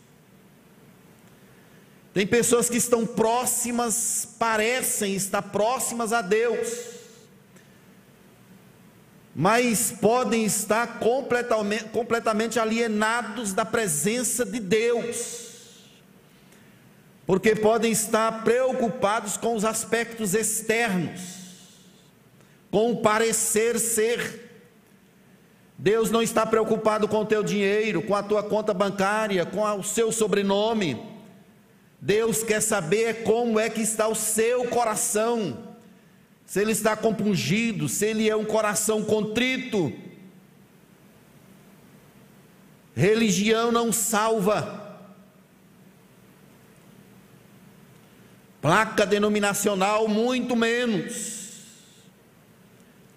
Tem 2.14 2.26
pessoas 2.26 2.70
que 2.70 2.76
estão 2.76 3.04
próximas, 3.04 4.26
parecem 4.38 5.14
estar 5.14 5.42
próximas 5.42 6.12
a 6.12 6.22
Deus, 6.22 6.93
mas 9.34 9.90
podem 9.90 10.44
estar 10.44 11.00
completamente, 11.00 12.60
alienados 12.60 13.52
da 13.52 13.64
presença 13.64 14.44
de 14.44 14.60
Deus, 14.60 15.42
porque 17.26 17.56
podem 17.56 17.90
estar 17.90 18.44
preocupados 18.44 19.36
com 19.36 19.56
os 19.56 19.64
aspectos 19.64 20.34
externos, 20.34 21.20
com 22.70 22.92
o 22.92 23.02
parecer 23.02 23.80
ser. 23.80 24.42
Deus 25.76 26.10
não 26.10 26.22
está 26.22 26.46
preocupado 26.46 27.08
com 27.08 27.22
o 27.22 27.26
teu 27.26 27.42
dinheiro, 27.42 28.02
com 28.02 28.14
a 28.14 28.22
tua 28.22 28.42
conta 28.44 28.72
bancária, 28.72 29.44
com 29.44 29.64
o 29.64 29.82
seu 29.82 30.12
sobrenome. 30.12 31.02
Deus 32.00 32.44
quer 32.44 32.60
saber 32.60 33.24
como 33.24 33.58
é 33.58 33.68
que 33.68 33.80
está 33.80 34.06
o 34.06 34.14
seu 34.14 34.68
coração, 34.68 35.73
se 36.46 36.60
ele 36.60 36.72
está 36.72 36.96
compungido, 36.96 37.88
se 37.88 38.06
ele 38.06 38.28
é 38.28 38.36
um 38.36 38.44
coração 38.44 39.02
contrito. 39.02 39.92
Religião 42.94 43.72
não 43.72 43.92
salva. 43.92 44.82
Placa 48.60 49.04
denominacional, 49.04 50.08
muito 50.08 50.54
menos. 50.54 51.34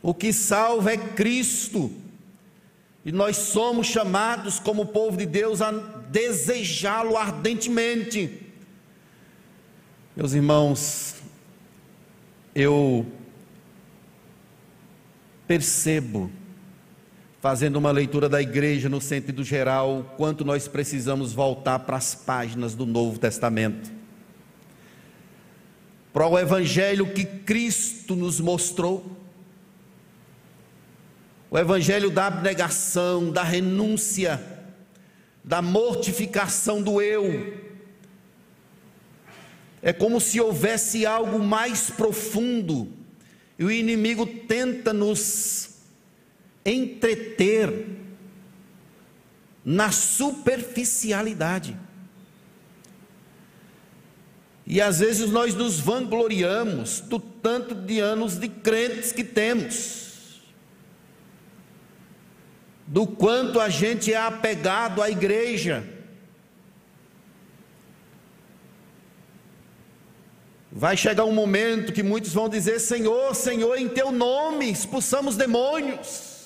O 0.01 0.13
que 0.13 0.33
salva 0.33 0.93
é 0.93 0.97
Cristo. 0.97 1.91
E 3.05 3.11
nós 3.11 3.37
somos 3.37 3.87
chamados, 3.87 4.59
como 4.59 4.87
povo 4.87 5.15
de 5.17 5.25
Deus, 5.25 5.61
a 5.61 5.71
desejá-lo 5.71 7.15
ardentemente. 7.15 8.41
Meus 10.15 10.33
irmãos, 10.33 11.15
eu 12.53 13.05
percebo, 15.47 16.29
fazendo 17.39 17.77
uma 17.77 17.91
leitura 17.91 18.27
da 18.27 18.41
igreja 18.41 18.89
no 18.89 18.99
sentido 18.99 19.43
geral, 19.43 20.13
quanto 20.17 20.43
nós 20.43 20.67
precisamos 20.67 21.31
voltar 21.31 21.79
para 21.79 21.95
as 21.95 22.13
páginas 22.13 22.75
do 22.75 22.85
Novo 22.85 23.17
Testamento, 23.17 23.91
para 26.11 26.27
o 26.27 26.37
Evangelho 26.37 27.13
que 27.13 27.23
Cristo 27.23 28.15
nos 28.15 28.39
mostrou, 28.39 29.17
o 31.49 31.57
Evangelho 31.57 32.09
da 32.11 32.27
abnegação, 32.27 33.31
da 33.31 33.43
renúncia, 33.43 34.41
da 35.43 35.61
mortificação 35.61 36.81
do 36.81 37.01
eu, 37.01 37.65
é 39.81 39.93
como 39.93 40.19
se 40.19 40.41
houvesse 40.41 41.05
algo 41.05 41.39
mais 41.39 41.89
profundo, 41.89 42.96
e 43.57 43.63
o 43.63 43.71
inimigo 43.71 44.25
tenta 44.25 44.93
nos 44.93 45.69
entreter 46.63 47.87
na 49.65 49.91
superficialidade. 49.91 51.77
E 54.65 54.81
às 54.81 54.99
vezes 54.99 55.29
nós 55.29 55.55
nos 55.55 55.79
vangloriamos 55.79 56.99
do 56.99 57.19
tanto 57.19 57.73
de 57.73 57.99
anos 57.99 58.37
de 58.37 58.49
crentes 58.49 59.13
que 59.13 59.23
temos, 59.23 60.41
do 62.85 63.07
quanto 63.07 63.59
a 63.59 63.69
gente 63.69 64.11
é 64.11 64.17
apegado 64.17 65.01
à 65.01 65.09
igreja. 65.09 65.96
Vai 70.77 70.95
chegar 70.95 71.25
um 71.25 71.33
momento 71.33 71.91
que 71.91 72.03
muitos 72.03 72.31
vão 72.33 72.47
dizer: 72.47 72.79
Senhor, 72.79 73.33
Senhor, 73.35 73.77
em 73.77 73.89
teu 73.89 74.11
nome 74.11 74.71
expulsamos 74.71 75.35
demônios. 75.35 76.37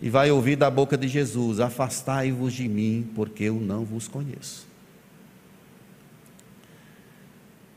E 0.00 0.08
vai 0.08 0.30
ouvir 0.30 0.56
da 0.56 0.70
boca 0.70 0.96
de 0.96 1.08
Jesus: 1.08 1.60
Afastai-vos 1.60 2.52
de 2.52 2.68
mim, 2.68 3.10
porque 3.14 3.44
eu 3.44 3.54
não 3.54 3.84
vos 3.84 4.08
conheço. 4.08 4.70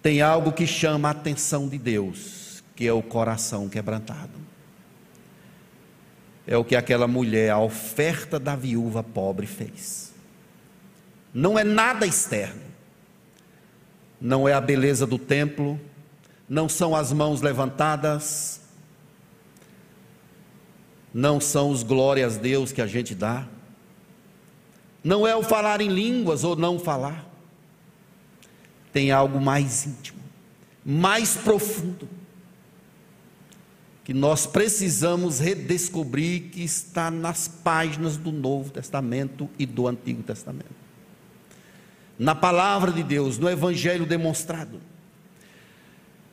tem 0.04 0.22
algo 0.22 0.52
que 0.52 0.68
chama 0.68 1.08
a 1.08 1.12
atenção 1.12 1.70
de 1.70 1.78
Deus, 1.78 2.62
que 2.76 2.86
é 2.86 2.92
o 2.92 3.02
coração 3.02 3.70
quebrantado. 3.70 4.44
É 6.46 6.58
o 6.58 6.66
que 6.66 6.76
aquela 6.76 7.08
mulher, 7.08 7.52
a 7.52 7.58
oferta 7.58 8.38
da 8.38 8.54
viúva 8.54 9.02
pobre, 9.02 9.48
fez. 9.48 10.14
Não 11.34 11.58
é 11.58 11.64
nada 11.64 12.06
externo, 12.06 12.62
não 14.24 14.48
é 14.48 14.54
a 14.54 14.62
beleza 14.62 15.06
do 15.06 15.20
templo, 15.20 15.80
não 16.48 16.70
são 16.70 16.96
as 16.96 17.12
mãos 17.12 17.42
levantadas, 17.42 18.62
não 21.14 21.40
são 21.42 21.70
os 21.70 21.84
glórias 21.84 22.38
a 22.38 22.40
Deus 22.40 22.72
que 22.72 22.82
a 22.82 22.88
gente 22.88 23.14
dá, 23.14 23.46
não 25.04 25.28
é 25.28 25.36
o 25.36 25.44
falar 25.44 25.82
em 25.82 25.90
línguas 25.90 26.46
ou 26.46 26.56
não 26.56 26.80
falar 26.80 27.32
tem 28.94 29.12
algo 29.12 29.42
mais 29.42 29.88
íntimo, 29.88 30.20
mais 30.86 31.36
profundo, 31.36 32.08
que 34.04 34.14
nós 34.14 34.46
precisamos 34.46 35.40
redescobrir 35.40 36.52
que 36.52 36.62
está 36.62 37.10
nas 37.10 37.48
páginas 37.48 38.18
do 38.18 38.32
Novo 38.32 38.70
Testamento 38.70 39.50
e 39.58 39.66
do 39.66 39.88
Antigo 39.88 40.22
Testamento. 40.22 40.83
Na 42.18 42.36
palavra 42.36 42.92
de 42.92 43.04
Deus, 43.04 43.38
no 43.38 43.50
Evangelho 43.50 44.06
demonstrado. 44.06 44.80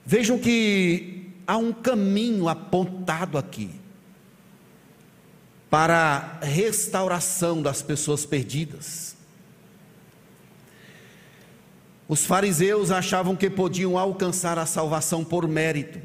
Vejam 0.04 0.38
que 0.38 1.32
há 1.46 1.56
um 1.56 1.72
caminho 1.72 2.48
apontado 2.48 3.38
aqui 3.38 3.70
para 5.70 6.38
a 6.40 6.44
restauração 6.44 7.62
das 7.62 7.80
pessoas 7.80 8.26
perdidas. 8.26 9.16
Os 12.08 12.26
fariseus 12.26 12.90
achavam 12.90 13.36
que 13.36 13.48
podiam 13.48 13.96
alcançar 13.96 14.58
a 14.58 14.66
salvação 14.66 15.24
por 15.24 15.46
mérito. 15.46 16.00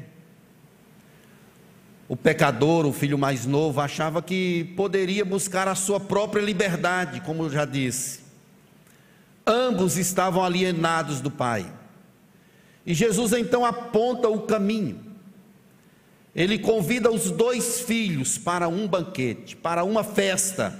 O 2.08 2.16
pecador, 2.16 2.86
o 2.86 2.92
filho 2.92 3.18
mais 3.18 3.44
novo, 3.44 3.80
achava 3.80 4.22
que 4.22 4.72
poderia 4.76 5.24
buscar 5.24 5.66
a 5.66 5.74
sua 5.74 5.98
própria 5.98 6.40
liberdade, 6.40 7.20
como 7.22 7.42
eu 7.42 7.50
já 7.50 7.64
disse. 7.64 8.25
Ambos 9.46 9.96
estavam 9.96 10.44
alienados 10.44 11.20
do 11.20 11.30
Pai. 11.30 11.72
E 12.84 12.92
Jesus 12.92 13.32
então 13.32 13.64
aponta 13.64 14.28
o 14.28 14.42
caminho. 14.42 15.00
Ele 16.34 16.58
convida 16.58 17.10
os 17.10 17.30
dois 17.30 17.80
filhos 17.80 18.36
para 18.36 18.68
um 18.68 18.86
banquete, 18.86 19.56
para 19.56 19.84
uma 19.84 20.04
festa. 20.04 20.78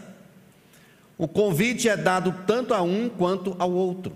O 1.16 1.26
convite 1.26 1.88
é 1.88 1.96
dado 1.96 2.35
tanto 2.46 2.74
a 2.74 2.83
um 2.83 3.09
quanto 3.09 3.57
ao 3.59 3.72
outro. 3.72 4.14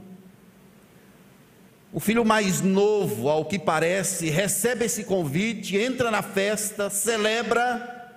O 1.92 1.98
filho 1.98 2.24
mais 2.24 2.60
novo, 2.60 3.28
ao 3.28 3.44
que 3.44 3.58
parece, 3.58 4.28
recebe 4.28 4.84
esse 4.84 5.04
convite, 5.04 5.76
entra 5.76 6.10
na 6.10 6.22
festa, 6.22 6.88
celebra. 6.90 8.12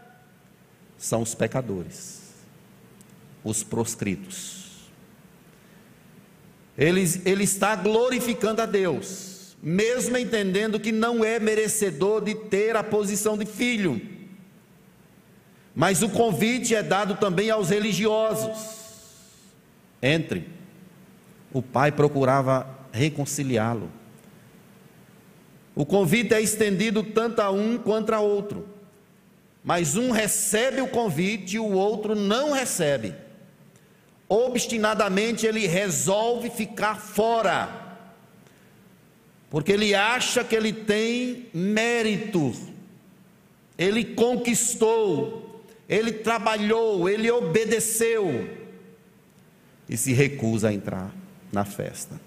São 0.98 1.22
os 1.22 1.34
pecadores, 1.34 2.22
os 3.44 3.64
proscritos. 3.64 4.63
Ele, 6.78 7.04
ele 7.26 7.44
está 7.44 7.76
glorificando 7.76 8.62
a 8.62 8.66
Deus, 8.66 9.56
mesmo 9.62 10.18
entendendo 10.18 10.80
que 10.80 10.92
não 10.92 11.24
é 11.24 11.40
merecedor 11.40 12.24
de 12.24 12.36
ter 12.36 12.76
a 12.76 12.84
posição 12.84 13.38
de 13.38 13.46
filho. 13.46 14.02
Mas 15.76 16.02
o 16.02 16.10
convite 16.10 16.76
é 16.76 16.84
dado 16.84 17.16
também 17.16 17.50
aos 17.50 17.70
religiosos. 17.70 18.82
Entre. 20.02 20.48
O 21.52 21.62
pai 21.62 21.92
procurava 21.92 22.68
reconciliá-lo. 22.92 23.92
O 25.76 25.86
convite 25.86 26.34
é 26.34 26.42
estendido 26.42 27.04
tanto 27.04 27.42
a 27.42 27.50
um 27.50 27.78
quanto 27.78 28.14
a 28.14 28.20
outro, 28.20 28.68
mas 29.64 29.96
um 29.96 30.12
recebe 30.12 30.82
o 30.82 30.88
convite 30.88 31.56
e 31.56 31.60
o 31.60 31.72
outro 31.72 32.14
não 32.14 32.52
recebe. 32.52 33.16
Obstinadamente 34.36 35.46
ele 35.46 35.68
resolve 35.68 36.50
ficar 36.50 36.96
fora, 36.96 37.70
porque 39.48 39.72
ele 39.72 39.94
acha 39.94 40.44
que 40.44 40.56
ele 40.56 40.74
tem 40.74 41.50
mérito, 41.54 42.52
ele 43.78 44.04
conquistou, 44.04 45.64
ele 45.88 46.12
trabalhou, 46.12 47.08
ele 47.08 47.30
obedeceu 47.30 48.50
e 49.88 49.96
se 49.96 50.14
recusa 50.14 50.70
a 50.70 50.74
entrar 50.74 51.14
na 51.52 51.64
festa. 51.64 52.20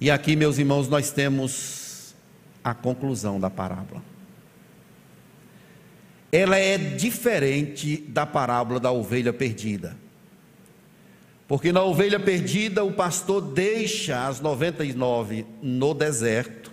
E 0.00 0.10
aqui, 0.10 0.34
meus 0.36 0.56
irmãos, 0.56 0.88
nós 0.88 1.10
temos 1.10 2.14
a 2.64 2.72
conclusão 2.72 3.38
da 3.38 3.50
parábola. 3.50 4.02
Ela 6.32 6.56
é 6.56 6.78
diferente 6.78 7.98
da 7.98 8.24
parábola 8.24 8.80
da 8.80 8.90
ovelha 8.90 9.34
perdida. 9.34 10.05
Porque 11.48 11.70
na 11.70 11.82
ovelha 11.82 12.18
perdida, 12.18 12.82
o 12.84 12.92
pastor 12.92 13.40
deixa 13.40 14.26
as 14.26 14.40
99 14.40 15.46
no 15.62 15.94
deserto 15.94 16.72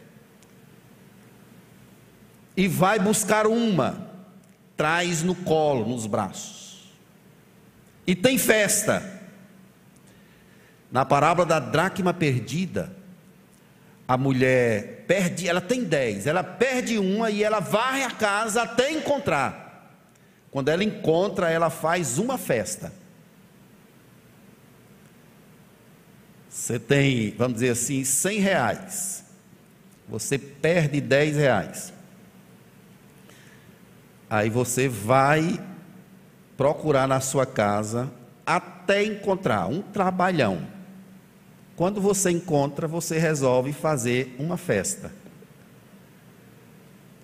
e 2.57 2.67
vai 2.67 2.99
buscar 2.99 3.45
uma, 3.45 4.09
traz 4.75 5.21
no 5.21 5.35
colo, 5.35 5.87
nos 5.87 6.07
braços. 6.07 6.91
E 8.05 8.15
tem 8.15 8.37
festa. 8.37 9.21
Na 10.91 11.05
parábola 11.05 11.47
da 11.47 11.59
dracma 11.59 12.13
perdida, 12.13 12.95
a 14.07 14.17
mulher 14.17 15.05
perde, 15.07 15.47
ela 15.47 15.61
tem 15.61 15.83
dez, 15.83 16.27
ela 16.27 16.43
perde 16.43 16.97
uma 16.97 17.31
e 17.31 17.43
ela 17.43 17.59
varre 17.59 18.03
a 18.03 18.11
casa 18.11 18.63
até 18.63 18.91
encontrar. 18.91 19.63
Quando 20.51 20.69
ela 20.69 20.83
encontra, 20.83 21.49
ela 21.49 21.69
faz 21.69 22.17
uma 22.17 22.37
festa. 22.37 22.93
Você 26.53 26.77
tem, 26.77 27.31
vamos 27.31 27.55
dizer 27.55 27.71
assim, 27.71 28.03
cem 28.03 28.39
reais. 28.39 29.25
Você 30.07 30.37
perde 30.37 31.01
dez 31.01 31.35
reais. 31.35 31.91
Aí 34.29 34.51
você 34.51 34.87
vai 34.87 35.59
procurar 36.55 37.07
na 37.07 37.19
sua 37.19 37.47
casa 37.47 38.11
até 38.45 39.03
encontrar 39.03 39.65
um 39.65 39.81
trabalhão. 39.81 40.67
Quando 41.75 41.99
você 41.99 42.29
encontra, 42.29 42.87
você 42.87 43.17
resolve 43.17 43.73
fazer 43.73 44.35
uma 44.37 44.55
festa. 44.55 45.11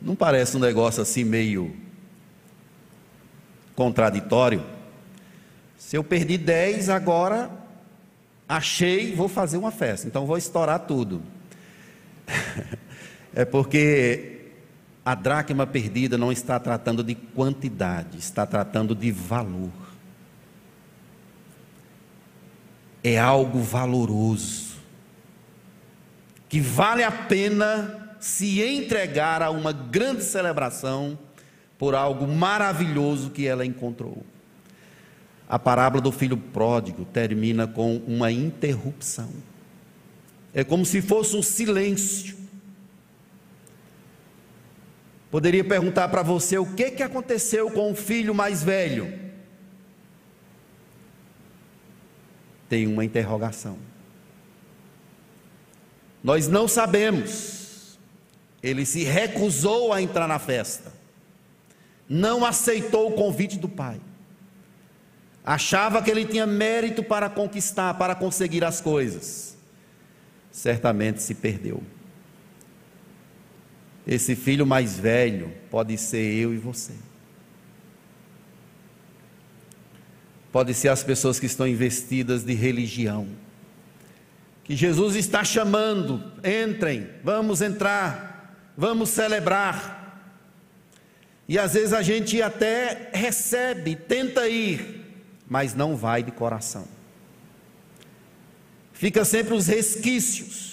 Não 0.02 0.16
parece 0.16 0.58
um 0.58 0.60
negócio 0.60 1.04
assim 1.04 1.24
meio 1.24 1.78
contraditório? 3.76 4.66
Se 5.78 5.96
eu 5.96 6.04
perdi 6.04 6.36
10, 6.36 6.90
agora 6.90 7.69
achei, 8.50 9.16
vou 9.16 9.30
fazer 9.30 9.58
uma 9.58 9.72
festa. 9.72 10.08
Então 10.08 10.26
vou 10.26 10.38
estourar 10.38 10.80
tudo. 10.80 11.22
é 13.34 13.46
porque 13.46 14.52
a 15.06 15.16
dracma 15.16 15.66
perdida 15.66 16.18
não 16.18 16.32
está 16.32 16.60
tratando 16.60 17.04
de 17.04 17.16
quantidade, 17.16 18.18
está 18.18 18.46
tratando 18.46 18.94
de 18.94 19.12
valor. 19.12 19.70
é 23.04 23.18
algo 23.18 23.60
valoroso, 23.60 24.78
que 26.48 26.60
vale 26.60 27.04
a 27.04 27.12
pena 27.12 28.16
se 28.20 28.62
entregar 28.62 29.42
a 29.42 29.50
uma 29.50 29.72
grande 29.72 30.24
celebração 30.24 31.18
por 31.78 31.96
algo 31.96 32.28
maravilhoso 32.28 33.30
que 33.30 33.48
ela 33.48 33.66
encontrou. 33.66 34.26
A 35.50 35.58
parábola 35.58 36.02
do 36.02 36.12
filho 36.12 36.38
pródigo 36.38 37.04
termina 37.06 37.68
com 37.68 37.98
uma 38.08 38.32
interrupção. 38.32 39.30
É 40.54 40.64
como 40.64 40.86
se 40.86 41.02
fosse 41.02 41.36
um 41.36 41.42
silêncio. 41.42 42.38
Poderia 45.32 45.64
perguntar 45.64 46.08
para 46.10 46.22
você 46.22 46.58
o 46.58 46.66
que, 46.66 46.92
que 46.92 47.04
aconteceu 47.04 47.70
com 47.72 47.92
o 47.92 47.96
filho 47.96 48.34
mais 48.34 48.64
velho. 48.64 49.30
tem 52.70 52.86
uma 52.86 53.04
interrogação. 53.04 53.78
Nós 56.24 56.48
não 56.48 56.68
sabemos. 56.68 57.98
Ele 58.62 58.86
se 58.86 59.04
recusou 59.04 59.92
a 59.92 60.02
entrar 60.02 60.28
na 60.28 60.38
festa. 60.38 60.94
Não 62.08 62.46
aceitou 62.46 63.10
o 63.10 63.16
convite 63.16 63.58
do 63.58 63.68
pai. 63.68 64.00
Achava 65.46 66.02
que 66.02 66.12
ele 66.12 66.26
tinha 66.26 66.46
mérito 66.46 67.04
para 67.04 67.30
conquistar, 67.30 67.94
para 67.96 68.14
conseguir 68.16 68.64
as 68.64 68.82
coisas. 68.82 69.58
Certamente 70.52 71.22
se 71.22 71.34
perdeu. 71.34 71.82
Esse 74.06 74.36
filho 74.36 74.66
mais 74.66 74.98
velho 74.98 75.54
pode 75.70 75.98
ser 75.98 76.34
eu 76.34 76.54
e 76.54 76.58
você. 76.58 76.94
Pode 80.52 80.74
ser 80.74 80.90
as 80.90 81.04
pessoas 81.04 81.40
que 81.40 81.46
estão 81.46 81.68
investidas 81.68 82.44
de 82.44 82.54
religião. 82.54 83.28
Que 84.64 84.76
Jesus 84.76 85.16
está 85.16 85.44
chamando, 85.44 86.24
entrem, 86.44 87.08
vamos 87.24 87.62
entrar, 87.62 88.56
vamos 88.76 89.10
celebrar. 89.10 90.00
E 91.48 91.58
às 91.58 91.74
vezes 91.74 91.94
a 91.94 92.02
gente 92.02 92.42
até 92.42 93.10
recebe, 93.14 93.96
tenta 93.96 94.48
ir, 94.48 94.99
mas 95.50 95.74
não 95.74 95.96
vai 95.96 96.24
de 96.24 96.32
coração. 96.32 96.88
Fica 98.94 99.26
sempre 99.26 99.56
os 99.56 99.68
resquícios 99.68 100.70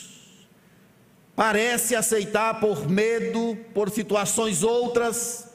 parece 1.37 1.95
aceitar 1.95 2.59
por 2.59 2.89
medo, 2.89 3.57
por 3.75 3.91
situações 3.91 4.63
outras, 4.63 5.51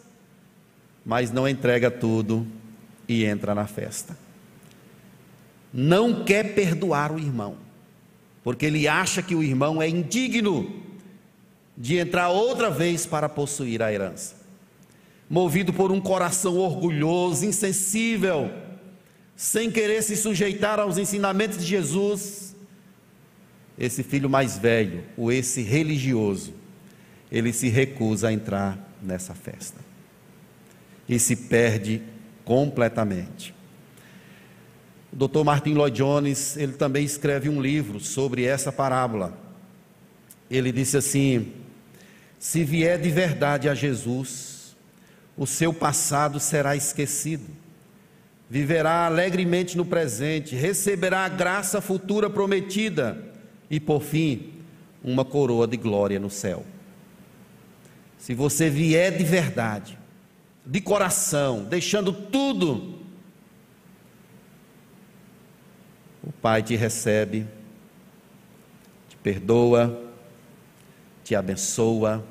mas 1.03 1.31
não 1.31 1.49
entrega 1.49 1.89
tudo 1.89 2.45
e 3.07 3.25
entra 3.25 3.55
na 3.55 3.65
festa. 3.65 4.15
Não 5.73 6.23
quer 6.23 6.53
perdoar 6.53 7.11
o 7.11 7.17
irmão, 7.17 7.57
porque 8.43 8.67
ele 8.67 8.87
acha 8.87 9.23
que 9.23 9.33
o 9.33 9.41
irmão 9.41 9.81
é 9.81 9.89
indigno 9.89 10.83
de 11.75 11.97
entrar 11.97 12.29
outra 12.29 12.69
vez 12.69 13.07
para 13.07 13.27
possuir 13.27 13.81
a 13.81 13.91
herança. 13.91 14.35
Movido 15.27 15.73
por 15.73 15.91
um 15.91 15.99
coração 15.99 16.57
orgulhoso, 16.57 17.45
insensível, 17.45 18.51
sem 19.41 19.71
querer 19.71 20.03
se 20.03 20.15
sujeitar 20.15 20.79
aos 20.79 20.99
ensinamentos 20.99 21.57
de 21.57 21.65
Jesus, 21.65 22.55
esse 23.75 24.03
filho 24.03 24.29
mais 24.29 24.55
velho, 24.55 25.03
ou 25.17 25.31
esse 25.31 25.63
religioso, 25.63 26.53
ele 27.31 27.51
se 27.51 27.67
recusa 27.67 28.27
a 28.27 28.31
entrar 28.31 28.77
nessa 29.01 29.33
festa 29.33 29.79
e 31.09 31.17
se 31.17 31.35
perde 31.35 32.03
completamente. 32.45 33.51
O 35.11 35.27
Dr. 35.27 35.43
Martin 35.43 35.73
Lloyd 35.73 35.97
Jones, 35.97 36.55
ele 36.55 36.73
também 36.73 37.03
escreve 37.03 37.49
um 37.49 37.59
livro 37.59 37.99
sobre 37.99 38.43
essa 38.43 38.71
parábola. 38.71 39.35
Ele 40.51 40.71
disse 40.71 40.97
assim: 40.97 41.51
Se 42.37 42.63
vier 42.63 43.01
de 43.01 43.09
verdade 43.09 43.67
a 43.67 43.73
Jesus, 43.73 44.75
o 45.35 45.47
seu 45.47 45.73
passado 45.73 46.39
será 46.39 46.75
esquecido. 46.75 47.60
Viverá 48.51 49.05
alegremente 49.05 49.77
no 49.77 49.85
presente, 49.85 50.57
receberá 50.57 51.23
a 51.23 51.29
graça 51.29 51.79
futura 51.79 52.29
prometida 52.29 53.31
e 53.69 53.79
por 53.79 54.01
fim, 54.01 54.55
uma 55.01 55.23
coroa 55.23 55.65
de 55.65 55.77
glória 55.77 56.19
no 56.19 56.29
céu. 56.29 56.65
Se 58.17 58.33
você 58.33 58.69
vier 58.69 59.17
de 59.17 59.23
verdade, 59.23 59.97
de 60.65 60.81
coração, 60.81 61.63
deixando 61.63 62.11
tudo, 62.11 62.99
o 66.21 66.33
Pai 66.33 66.61
te 66.61 66.75
recebe, 66.75 67.47
te 69.07 69.15
perdoa, 69.15 70.11
te 71.23 71.35
abençoa, 71.35 72.21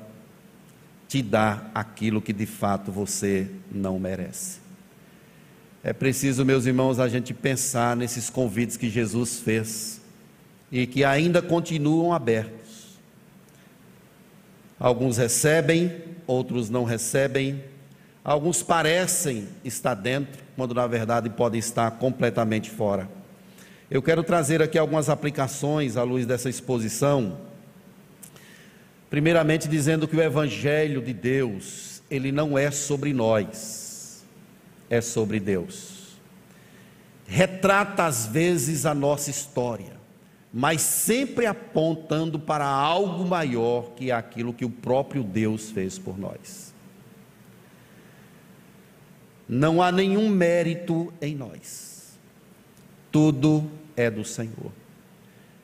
te 1.07 1.23
dá 1.23 1.71
aquilo 1.73 2.21
que 2.21 2.31
de 2.31 2.45
fato 2.45 2.91
você 2.91 3.49
não 3.71 3.97
merece. 3.97 4.60
É 5.83 5.91
preciso, 5.91 6.45
meus 6.45 6.67
irmãos, 6.67 6.99
a 6.99 7.07
gente 7.07 7.33
pensar 7.33 7.95
nesses 7.95 8.29
convites 8.29 8.77
que 8.77 8.87
Jesus 8.87 9.39
fez 9.39 9.99
e 10.71 10.85
que 10.85 11.03
ainda 11.03 11.41
continuam 11.41 12.13
abertos. 12.13 12.99
Alguns 14.79 15.17
recebem, 15.17 15.91
outros 16.27 16.69
não 16.69 16.83
recebem, 16.83 17.63
alguns 18.23 18.61
parecem 18.61 19.47
estar 19.65 19.95
dentro, 19.95 20.43
quando 20.55 20.75
na 20.75 20.85
verdade 20.85 21.31
podem 21.31 21.59
estar 21.59 21.89
completamente 21.91 22.69
fora. 22.69 23.09
Eu 23.89 24.03
quero 24.03 24.23
trazer 24.23 24.61
aqui 24.61 24.77
algumas 24.77 25.09
aplicações 25.09 25.97
à 25.97 26.03
luz 26.03 26.27
dessa 26.27 26.47
exposição. 26.47 27.39
Primeiramente, 29.09 29.67
dizendo 29.67 30.07
que 30.07 30.15
o 30.15 30.21
Evangelho 30.21 31.01
de 31.01 31.11
Deus, 31.11 32.03
ele 32.09 32.31
não 32.31 32.55
é 32.55 32.69
sobre 32.69 33.11
nós, 33.13 33.90
é 34.91 35.01
sobre 35.01 35.39
Deus. 35.39 36.19
Retrata 37.25 38.05
às 38.05 38.27
vezes 38.27 38.85
a 38.85 38.93
nossa 38.93 39.31
história 39.31 40.01
mas 40.53 40.81
sempre 40.81 41.45
apontando 41.45 42.37
para 42.37 42.65
algo 42.65 43.25
maior 43.25 43.91
que 43.95 44.11
aquilo 44.11 44.53
que 44.53 44.65
o 44.65 44.69
próprio 44.69 45.23
Deus 45.23 45.71
fez 45.71 45.97
por 45.97 46.17
nós. 46.17 46.73
Não 49.47 49.81
há 49.81 49.91
nenhum 49.91 50.29
mérito 50.29 51.13
em 51.21 51.35
nós, 51.35 52.17
tudo 53.11 53.69
é 53.95 54.09
do 54.09 54.25
Senhor. 54.25 54.71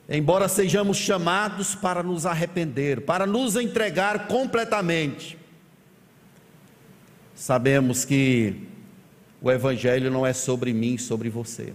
Embora 0.08 0.48
sejamos 0.48 0.96
chamados 0.96 1.74
para 1.74 2.02
nos 2.02 2.24
arrepender, 2.24 3.02
para 3.02 3.26
nos 3.26 3.56
entregar 3.56 4.26
completamente, 4.26 5.36
sabemos 7.34 8.06
que 8.06 8.67
o 9.40 9.50
Evangelho 9.50 10.10
não 10.10 10.26
é 10.26 10.32
sobre 10.32 10.72
mim, 10.72 10.98
sobre 10.98 11.28
você 11.28 11.72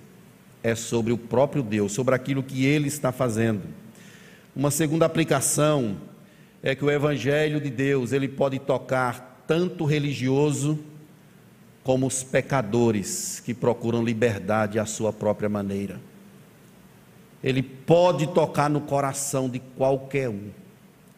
é 0.64 0.74
sobre 0.74 1.12
o 1.12 1.18
próprio 1.18 1.62
Deus, 1.62 1.92
sobre 1.92 2.16
aquilo 2.16 2.42
que 2.42 2.66
ele 2.66 2.88
está 2.88 3.12
fazendo. 3.12 3.64
Uma 4.56 4.72
segunda 4.72 5.06
aplicação 5.06 5.98
é 6.64 6.74
que 6.74 6.86
o 6.86 6.90
evangelho 6.90 7.60
de 7.60 7.70
Deus, 7.70 8.14
ele 8.14 8.30
pode 8.30 8.58
tocar 8.60 9.44
tanto 9.46 9.84
o 9.84 9.88
religioso 9.88 10.80
como 11.84 12.08
os 12.08 12.24
pecadores 12.24 13.42
que 13.42 13.54
procuram 13.54 14.02
liberdade 14.02 14.80
à 14.80 14.86
sua 14.86 15.12
própria 15.12 15.50
maneira. 15.50 16.00
Ele 17.44 17.62
pode 17.62 18.28
tocar 18.28 18.70
no 18.70 18.80
coração 18.80 19.50
de 19.50 19.60
qualquer 19.60 20.30
um. 20.30 20.50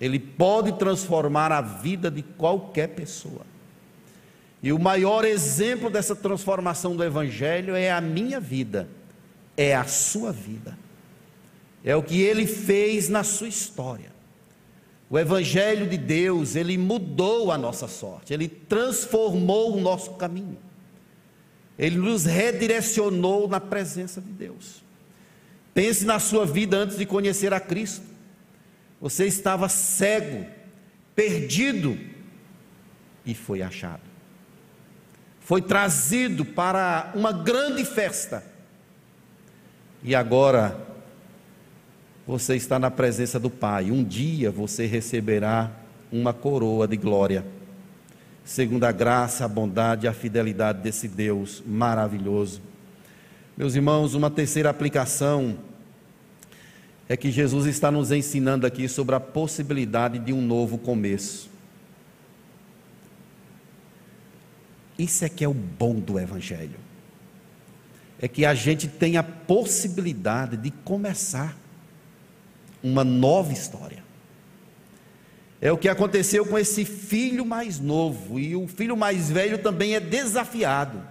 Ele 0.01 0.17
pode 0.17 0.71
transformar 0.73 1.51
a 1.51 1.61
vida 1.61 2.09
de 2.09 2.23
qualquer 2.23 2.87
pessoa. 2.89 3.45
E 4.65 4.73
o 4.73 4.79
maior 4.79 5.23
exemplo 5.23 5.89
dessa 5.89 6.13
transformação 6.13 6.93
do 6.93 7.03
Evangelho 7.05 7.73
é 7.73 7.89
a 7.89 8.01
minha 8.01 8.41
vida 8.41 8.89
é 9.57 9.75
a 9.75 9.85
sua 9.85 10.31
vida, 10.31 10.77
é 11.83 11.95
o 11.95 12.03
que 12.03 12.21
ele 12.21 12.45
fez 12.45 13.09
na 13.09 13.23
sua 13.23 13.47
história. 13.47 14.13
O 15.09 15.19
Evangelho 15.19 15.87
de 15.87 15.97
Deus, 15.97 16.55
ele 16.55 16.77
mudou 16.77 17.51
a 17.51 17.57
nossa 17.57 17.87
sorte, 17.87 18.33
ele 18.33 18.47
transformou 18.47 19.75
o 19.75 19.79
nosso 19.79 20.13
caminho, 20.15 20.57
ele 21.77 21.97
nos 21.97 22.25
redirecionou 22.25 23.47
na 23.47 23.59
presença 23.59 24.19
de 24.19 24.31
Deus. 24.31 24.83
Pense 25.73 26.05
na 26.05 26.19
sua 26.19 26.45
vida 26.45 26.77
antes 26.77 26.97
de 26.97 27.05
conhecer 27.05 27.53
a 27.53 27.59
Cristo. 27.59 28.05
Você 29.01 29.25
estava 29.25 29.67
cego, 29.67 30.45
perdido 31.13 31.99
e 33.25 33.35
foi 33.35 33.61
achado. 33.61 34.14
Foi 35.45 35.61
trazido 35.61 36.43
para 36.43 37.11
uma 37.13 37.31
grande 37.31 37.85
festa 37.85 38.43
e 40.03 40.15
agora 40.15 40.75
você 42.25 42.55
está 42.55 42.79
na 42.79 42.89
presença 42.89 43.39
do 43.39 43.51
Pai. 43.51 43.91
Um 43.91 44.03
dia 44.03 44.49
você 44.49 44.87
receberá 44.87 45.69
uma 46.11 46.33
coroa 46.33 46.87
de 46.87 46.97
glória, 46.97 47.45
segundo 48.43 48.85
a 48.85 48.91
graça, 48.91 49.45
a 49.45 49.47
bondade 49.47 50.07
e 50.07 50.09
a 50.09 50.13
fidelidade 50.13 50.81
desse 50.81 51.07
Deus 51.07 51.61
maravilhoso. 51.63 52.59
Meus 53.55 53.75
irmãos, 53.75 54.15
uma 54.15 54.31
terceira 54.31 54.71
aplicação 54.71 55.59
é 57.07 57.15
que 57.15 57.29
Jesus 57.29 57.67
está 57.67 57.91
nos 57.91 58.11
ensinando 58.11 58.65
aqui 58.65 58.87
sobre 58.87 59.13
a 59.13 59.19
possibilidade 59.19 60.17
de 60.17 60.33
um 60.33 60.41
novo 60.41 60.79
começo. 60.79 61.53
Isso 64.97 65.25
é 65.25 65.29
que 65.29 65.43
é 65.43 65.47
o 65.47 65.53
bom 65.53 65.95
do 65.95 66.19
Evangelho 66.19 66.85
é 68.19 68.27
que 68.27 68.45
a 68.45 68.53
gente 68.53 68.87
tem 68.87 69.17
a 69.17 69.23
possibilidade 69.23 70.57
de 70.57 70.71
começar 70.71 71.55
uma 72.81 73.03
nova 73.03 73.51
história. 73.51 74.03
É 75.61 75.71
o 75.71 75.77
que 75.77 75.89
aconteceu 75.89 76.45
com 76.45 76.57
esse 76.57 76.85
filho 76.85 77.45
mais 77.45 77.79
novo, 77.79 78.39
e 78.39 78.55
o 78.55 78.67
filho 78.67 78.95
mais 78.95 79.29
velho 79.29 79.57
também 79.57 79.95
é 79.95 79.99
desafiado. 79.99 81.01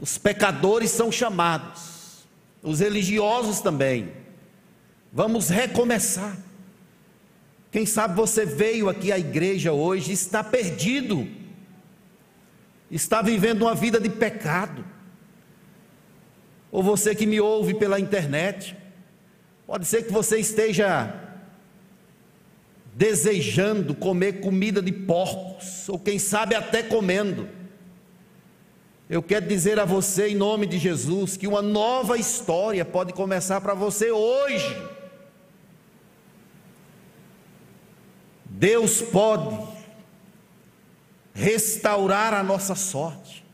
Os 0.00 0.18
pecadores 0.18 0.90
são 0.90 1.12
chamados, 1.12 2.26
os 2.62 2.80
religiosos 2.80 3.60
também. 3.60 4.10
Vamos 5.12 5.48
recomeçar. 5.48 6.36
Quem 7.70 7.86
sabe 7.86 8.14
você 8.14 8.44
veio 8.44 8.88
aqui 8.88 9.12
à 9.12 9.18
igreja 9.18 9.72
hoje 9.72 10.10
e 10.10 10.14
está 10.14 10.42
perdido, 10.42 11.28
está 12.90 13.22
vivendo 13.22 13.62
uma 13.62 13.74
vida 13.74 13.98
de 14.00 14.08
pecado. 14.08 14.84
Ou 16.70 16.82
você 16.82 17.14
que 17.14 17.26
me 17.26 17.40
ouve 17.40 17.74
pela 17.74 18.00
internet, 18.00 18.76
pode 19.66 19.86
ser 19.86 20.02
que 20.04 20.12
você 20.12 20.38
esteja 20.38 21.14
desejando 22.94 23.94
comer 23.94 24.40
comida 24.40 24.80
de 24.80 24.92
porcos, 24.92 25.88
ou 25.88 25.98
quem 25.98 26.18
sabe 26.18 26.54
até 26.54 26.82
comendo. 26.82 27.48
Eu 29.10 29.22
quero 29.22 29.46
dizer 29.46 29.78
a 29.78 29.84
você, 29.84 30.28
em 30.28 30.36
nome 30.36 30.66
de 30.66 30.78
Jesus, 30.78 31.36
que 31.36 31.46
uma 31.46 31.60
nova 31.60 32.16
história 32.16 32.84
pode 32.84 33.12
começar 33.12 33.60
para 33.60 33.74
você 33.74 34.10
hoje. 34.10 34.76
Deus 38.46 39.02
pode 39.02 39.73
restaurar 41.34 42.32
a 42.32 42.42
nossa 42.44 42.76
sorte, 42.76 43.44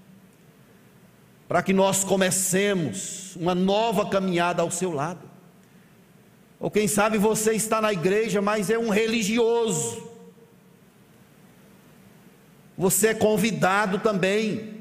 para 1.48 1.62
que 1.62 1.72
nós 1.72 2.04
comecemos 2.04 3.34
uma 3.34 3.54
nova 3.54 4.08
caminhada 4.08 4.60
ao 4.62 4.70
seu 4.70 4.92
lado. 4.92 5.28
Ou 6.60 6.70
quem 6.70 6.86
sabe 6.86 7.16
você 7.16 7.54
está 7.54 7.80
na 7.80 7.90
igreja, 7.90 8.42
mas 8.42 8.68
é 8.68 8.78
um 8.78 8.90
religioso. 8.90 10.10
Você 12.76 13.08
é 13.08 13.14
convidado 13.14 13.98
também. 13.98 14.74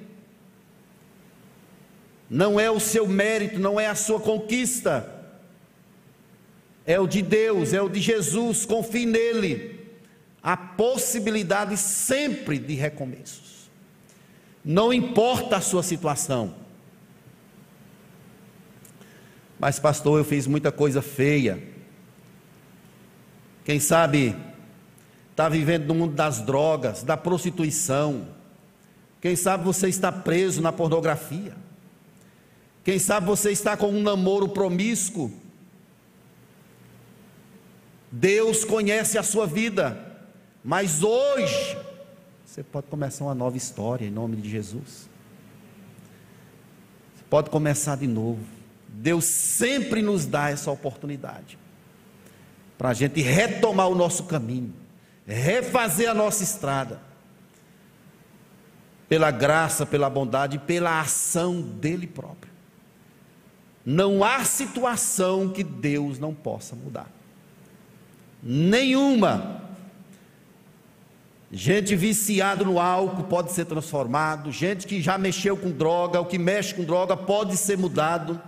Não 2.29 2.59
é 2.59 2.69
o 2.69 2.79
seu 2.79 3.07
mérito, 3.07 3.59
não 3.59 3.79
é 3.79 3.87
a 3.87 3.95
sua 3.95 4.19
conquista. 4.19 5.15
É 6.85 6.99
o 6.99 7.07
de 7.07 7.21
Deus, 7.21 7.73
é 7.73 7.81
o 7.81 7.87
de 7.87 8.01
Jesus, 8.01 8.65
confie 8.65 9.05
nele. 9.05 9.78
Há 10.41 10.55
possibilidade 10.55 11.75
sempre 11.77 12.57
de 12.57 12.73
recomeços. 12.73 13.69
Não 14.63 14.93
importa 14.93 15.57
a 15.57 15.61
sua 15.61 15.83
situação. 15.83 16.55
Mas, 19.59 19.79
pastor, 19.79 20.19
eu 20.19 20.23
fiz 20.23 20.47
muita 20.47 20.71
coisa 20.71 21.01
feia. 21.01 21.61
Quem 23.65 23.79
sabe 23.79 24.35
está 25.31 25.49
vivendo 25.49 25.87
no 25.87 25.95
mundo 25.95 26.13
das 26.13 26.39
drogas, 26.39 27.03
da 27.03 27.17
prostituição. 27.17 28.27
Quem 29.21 29.35
sabe 29.35 29.63
você 29.63 29.89
está 29.89 30.11
preso 30.11 30.61
na 30.61 30.71
pornografia. 30.71 31.55
Quem 32.83 32.97
sabe 32.97 33.27
você 33.27 33.51
está 33.51 33.75
com 33.75 33.89
um 33.89 34.01
namoro 34.01 34.49
promíscuo. 34.49 35.31
Deus 38.11 38.63
conhece 38.63 39.17
a 39.17 39.23
sua 39.23 39.45
vida, 39.45 40.08
mas 40.63 41.03
hoje 41.03 41.77
você 42.45 42.63
pode 42.63 42.87
começar 42.87 43.25
uma 43.25 43.35
nova 43.35 43.55
história 43.55 44.05
em 44.05 44.11
nome 44.11 44.35
de 44.37 44.49
Jesus. 44.49 45.09
Você 47.15 47.23
pode 47.29 47.49
começar 47.49 47.95
de 47.95 48.07
novo. 48.07 48.43
Deus 48.87 49.25
sempre 49.25 50.01
nos 50.01 50.25
dá 50.25 50.49
essa 50.49 50.71
oportunidade 50.71 51.57
para 52.77 52.89
a 52.89 52.93
gente 52.93 53.21
retomar 53.21 53.87
o 53.87 53.95
nosso 53.95 54.23
caminho, 54.23 54.73
refazer 55.27 56.09
a 56.09 56.13
nossa 56.13 56.43
estrada, 56.43 57.01
pela 59.07 59.31
graça, 59.31 59.85
pela 59.85 60.09
bondade 60.09 60.59
pela 60.59 61.01
ação 61.01 61.61
dele 61.61 62.07
próprio. 62.07 62.51
Não 63.85 64.23
há 64.23 64.43
situação 64.43 65.49
que 65.49 65.63
Deus 65.63 66.19
não 66.19 66.33
possa 66.33 66.75
mudar. 66.75 67.09
Nenhuma. 68.41 69.68
Gente 71.51 71.95
viciada 71.95 72.63
no 72.63 72.79
álcool 72.79 73.23
pode 73.23 73.51
ser 73.51 73.65
transformado, 73.65 74.51
gente 74.51 74.85
que 74.85 75.01
já 75.01 75.17
mexeu 75.17 75.57
com 75.57 75.71
droga, 75.71 76.21
o 76.21 76.25
que 76.25 76.37
mexe 76.37 76.75
com 76.75 76.83
droga 76.83 77.17
pode 77.17 77.57
ser 77.57 77.75
mudado. 77.75 78.39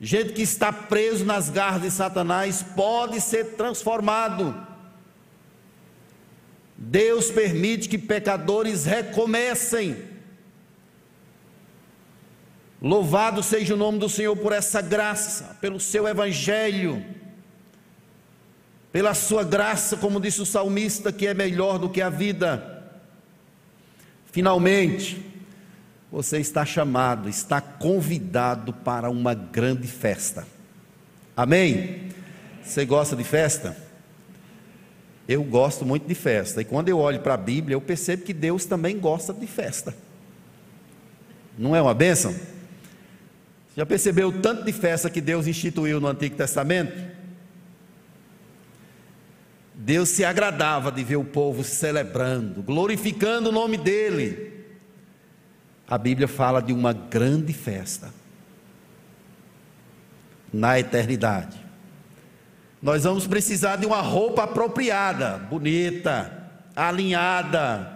Gente 0.00 0.32
que 0.32 0.42
está 0.42 0.70
preso 0.70 1.24
nas 1.24 1.48
garras 1.48 1.82
de 1.82 1.90
Satanás 1.90 2.62
pode 2.62 3.20
ser 3.20 3.56
transformado. 3.56 4.54
Deus 6.76 7.30
permite 7.30 7.88
que 7.88 7.98
pecadores 7.98 8.84
recomecem. 8.84 9.96
Louvado 12.80 13.42
seja 13.42 13.74
o 13.74 13.78
nome 13.78 13.98
do 13.98 14.08
Senhor 14.08 14.36
por 14.36 14.52
essa 14.52 14.80
graça, 14.80 15.56
pelo 15.60 15.80
seu 15.80 16.06
evangelho, 16.06 17.04
pela 18.92 19.14
sua 19.14 19.44
graça, 19.44 19.96
como 19.96 20.20
disse 20.20 20.40
o 20.40 20.46
salmista, 20.46 21.12
que 21.12 21.26
é 21.26 21.34
melhor 21.34 21.78
do 21.78 21.88
que 21.88 22.00
a 22.00 22.08
vida. 22.08 22.84
Finalmente, 24.32 25.24
você 26.10 26.38
está 26.38 26.64
chamado, 26.64 27.28
está 27.28 27.60
convidado 27.60 28.72
para 28.72 29.10
uma 29.10 29.34
grande 29.34 29.86
festa. 29.86 30.46
Amém? 31.36 32.08
Você 32.62 32.84
gosta 32.84 33.14
de 33.14 33.24
festa? 33.24 33.76
Eu 35.28 35.44
gosto 35.44 35.84
muito 35.84 36.06
de 36.06 36.14
festa. 36.14 36.62
E 36.62 36.64
quando 36.64 36.88
eu 36.88 36.98
olho 36.98 37.20
para 37.20 37.34
a 37.34 37.36
Bíblia, 37.36 37.74
eu 37.74 37.80
percebo 37.80 38.24
que 38.24 38.32
Deus 38.32 38.64
também 38.64 38.98
gosta 38.98 39.34
de 39.34 39.46
festa. 39.46 39.94
Não 41.58 41.76
é 41.76 41.82
uma 41.82 41.92
bênção? 41.92 42.34
Já 43.76 43.84
percebeu 43.84 44.28
o 44.28 44.40
tanto 44.40 44.64
de 44.64 44.72
festa 44.72 45.10
que 45.10 45.20
Deus 45.20 45.46
instituiu 45.46 46.00
no 46.00 46.08
Antigo 46.08 46.34
Testamento? 46.36 47.17
Deus 49.80 50.10
se 50.10 50.24
agradava 50.24 50.92
de 50.92 51.02
ver 51.02 51.16
o 51.16 51.24
povo 51.24 51.64
celebrando, 51.64 52.62
glorificando 52.62 53.48
o 53.48 53.52
nome 53.52 53.78
dele 53.78 54.58
a 55.88 55.96
Bíblia 55.96 56.28
fala 56.28 56.60
de 56.60 56.70
uma 56.72 56.92
grande 56.92 57.54
festa 57.54 58.12
na 60.52 60.78
eternidade. 60.78 61.56
Nós 62.82 63.04
vamos 63.04 63.26
precisar 63.26 63.76
de 63.76 63.86
uma 63.86 64.02
roupa 64.02 64.44
apropriada, 64.44 65.38
bonita, 65.38 66.50
alinhada, 66.76 67.90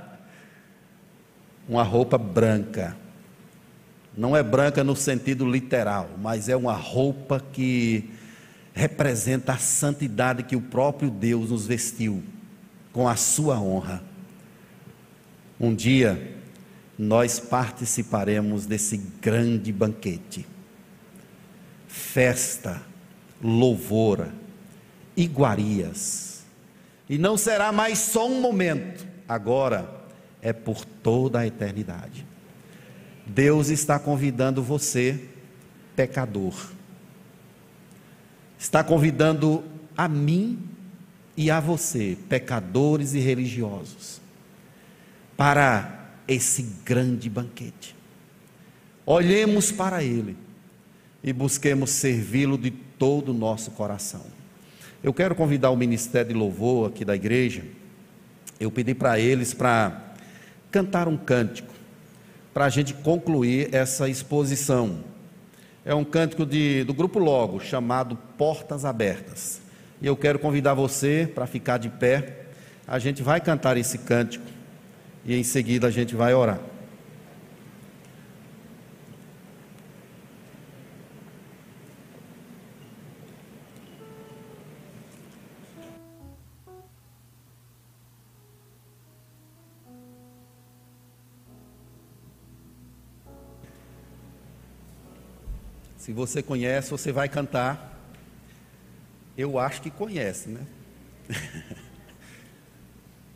uma 1.68 1.82
roupa 1.82 2.16
branca. 2.16 2.96
Não 4.16 4.34
é 4.34 4.42
branca 4.42 4.82
no 4.82 4.96
sentido 4.96 5.48
literal, 5.48 6.08
mas 6.18 6.48
é 6.48 6.56
uma 6.56 6.74
roupa 6.74 7.40
que 7.52 8.10
representa 8.74 9.52
a 9.52 9.58
santidade 9.58 10.42
que 10.42 10.56
o 10.56 10.60
próprio 10.60 11.10
Deus 11.10 11.50
nos 11.50 11.66
vestiu 11.66 12.22
com 12.92 13.08
a 13.08 13.16
sua 13.16 13.60
honra. 13.60 14.02
Um 15.60 15.74
dia, 15.74 16.36
nós 16.98 17.38
participaremos 17.38 18.66
desse 18.66 18.96
grande 19.20 19.72
banquete. 19.72 20.46
Festa, 21.86 22.82
louvor, 23.42 24.28
iguarias. 25.16 26.42
E 27.08 27.18
não 27.18 27.36
será 27.36 27.72
mais 27.72 27.98
só 27.98 28.28
um 28.28 28.40
momento, 28.40 29.06
agora 29.28 30.02
é 30.40 30.52
por 30.52 30.84
toda 30.84 31.40
a 31.40 31.46
eternidade. 31.46 32.26
Deus 33.26 33.68
está 33.68 33.98
convidando 33.98 34.62
você, 34.62 35.28
pecador, 35.94 36.54
está 38.62 38.84
convidando 38.84 39.64
a 39.96 40.06
mim 40.06 40.56
e 41.36 41.50
a 41.50 41.58
você, 41.58 42.16
pecadores 42.28 43.12
e 43.12 43.18
religiosos, 43.18 44.20
para 45.36 46.12
esse 46.28 46.62
grande 46.84 47.28
banquete. 47.28 47.96
Olhemos 49.04 49.72
para 49.72 50.04
Ele 50.04 50.36
e 51.24 51.32
busquemos 51.32 51.90
servi-lo 51.90 52.56
de 52.56 52.70
todo 52.70 53.30
o 53.30 53.34
nosso 53.34 53.72
coração. 53.72 54.24
Eu 55.02 55.12
quero 55.12 55.34
convidar 55.34 55.70
o 55.70 55.76
Ministério 55.76 56.28
de 56.28 56.38
Louvor 56.38 56.88
aqui 56.88 57.04
da 57.04 57.16
igreja. 57.16 57.64
Eu 58.60 58.70
pedi 58.70 58.94
para 58.94 59.18
eles 59.18 59.52
para 59.52 60.14
cantar 60.70 61.08
um 61.08 61.16
cântico, 61.16 61.74
para 62.54 62.66
a 62.66 62.70
gente 62.70 62.94
concluir 62.94 63.74
essa 63.74 64.08
exposição. 64.08 65.00
É 65.84 65.94
um 65.94 66.04
cântico 66.04 66.46
de, 66.46 66.84
do 66.84 66.94
grupo 66.94 67.18
Logo, 67.18 67.58
chamado 67.58 68.16
Portas 68.38 68.84
Abertas. 68.84 69.60
E 70.00 70.06
eu 70.06 70.16
quero 70.16 70.38
convidar 70.38 70.74
você 70.74 71.30
para 71.34 71.46
ficar 71.46 71.78
de 71.78 71.88
pé. 71.88 72.46
A 72.86 72.98
gente 73.00 73.22
vai 73.22 73.40
cantar 73.40 73.76
esse 73.76 73.98
cântico 73.98 74.44
e 75.24 75.34
em 75.34 75.42
seguida 75.42 75.88
a 75.88 75.90
gente 75.90 76.14
vai 76.14 76.34
orar. 76.34 76.60
Se 96.02 96.12
você 96.12 96.42
conhece, 96.42 96.90
você 96.90 97.12
vai 97.12 97.28
cantar. 97.28 97.96
Eu 99.38 99.56
acho 99.56 99.80
que 99.80 99.88
conhece, 99.88 100.48
né? 100.48 100.66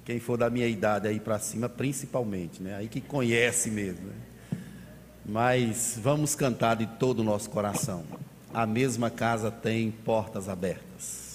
Quem 0.05 0.19
for 0.19 0.37
da 0.37 0.51
minha 0.51 0.67
idade 0.67 1.07
aí 1.07 1.21
para 1.21 1.39
cima, 1.39 1.69
principalmente, 1.69 2.61
né? 2.61 2.75
Aí 2.75 2.89
que 2.89 3.01
conhece 3.01 3.71
mesmo. 3.71 4.07
Né? 4.09 4.15
Mas 5.25 5.97
vamos 5.97 6.35
cantar 6.35 6.75
de 6.75 6.87
todo 6.87 7.21
o 7.21 7.23
nosso 7.23 7.49
coração. 7.51 8.03
A 8.53 8.67
mesma 8.67 9.11
casa 9.11 9.49
tem 9.49 9.93
portas 9.93 10.49
abertas. 10.49 11.26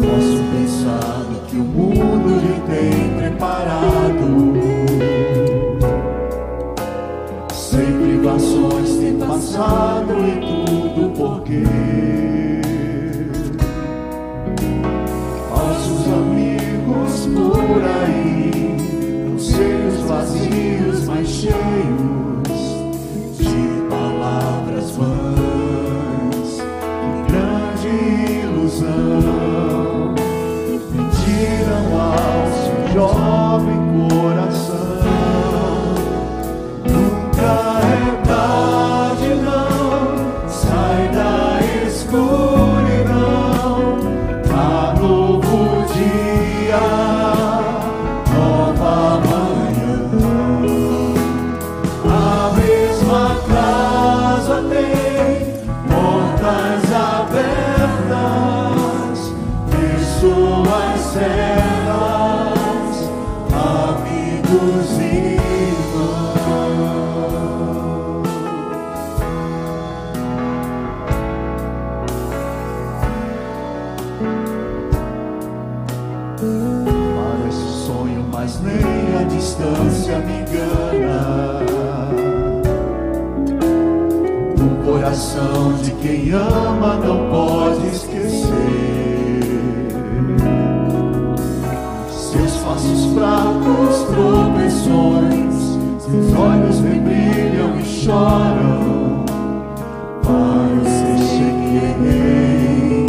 Posso 0.00 0.38
pensar 0.52 1.24
no 1.30 1.40
que 1.46 1.56
o 1.56 1.64
mundo 1.64 2.40
lhe 2.40 2.60
tem 2.66 3.16
preparado. 3.16 4.26
Sem 7.52 7.92
privações 8.00 8.96
tem 8.96 9.18
passado 9.18 10.12
e 10.26 10.40
tudo 10.40 11.10
por 11.16 11.42
quê? 11.42 12.27
passos 92.68 93.06
fracos, 93.14 94.02
tropeções, 94.12 95.54
seus 96.00 96.34
olhos 96.38 96.80
rebrilham 96.80 97.80
e 97.80 97.84
choram. 97.84 99.24
Pai, 100.22 100.70
eu 100.76 101.18
sei 101.18 101.52
que 101.62 101.76
errei, 101.86 103.06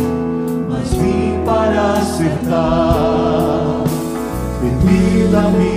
mas 0.70 0.94
vim 0.94 1.44
para 1.46 1.94
acertar. 1.94 3.84
Permita-me 4.62 5.76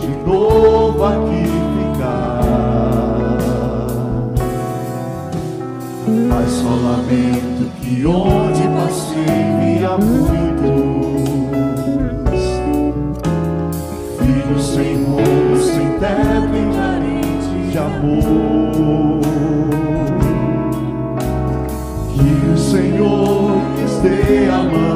de 0.00 0.10
novo 0.24 1.04
aqui 1.04 1.44
ficar. 1.76 2.42
Mas 6.28 6.50
só 6.52 6.68
lamento 6.68 7.64
que 7.80 8.06
ontem. 8.06 8.45
teto 15.98 16.56
inerente 16.56 17.70
de 17.70 17.78
amor 17.78 19.20
que 22.14 22.46
o 22.48 22.58
Senhor 22.58 23.58
lhes 23.78 23.96
dê 23.98 24.48
a 24.48 24.62
mão. 24.62 24.95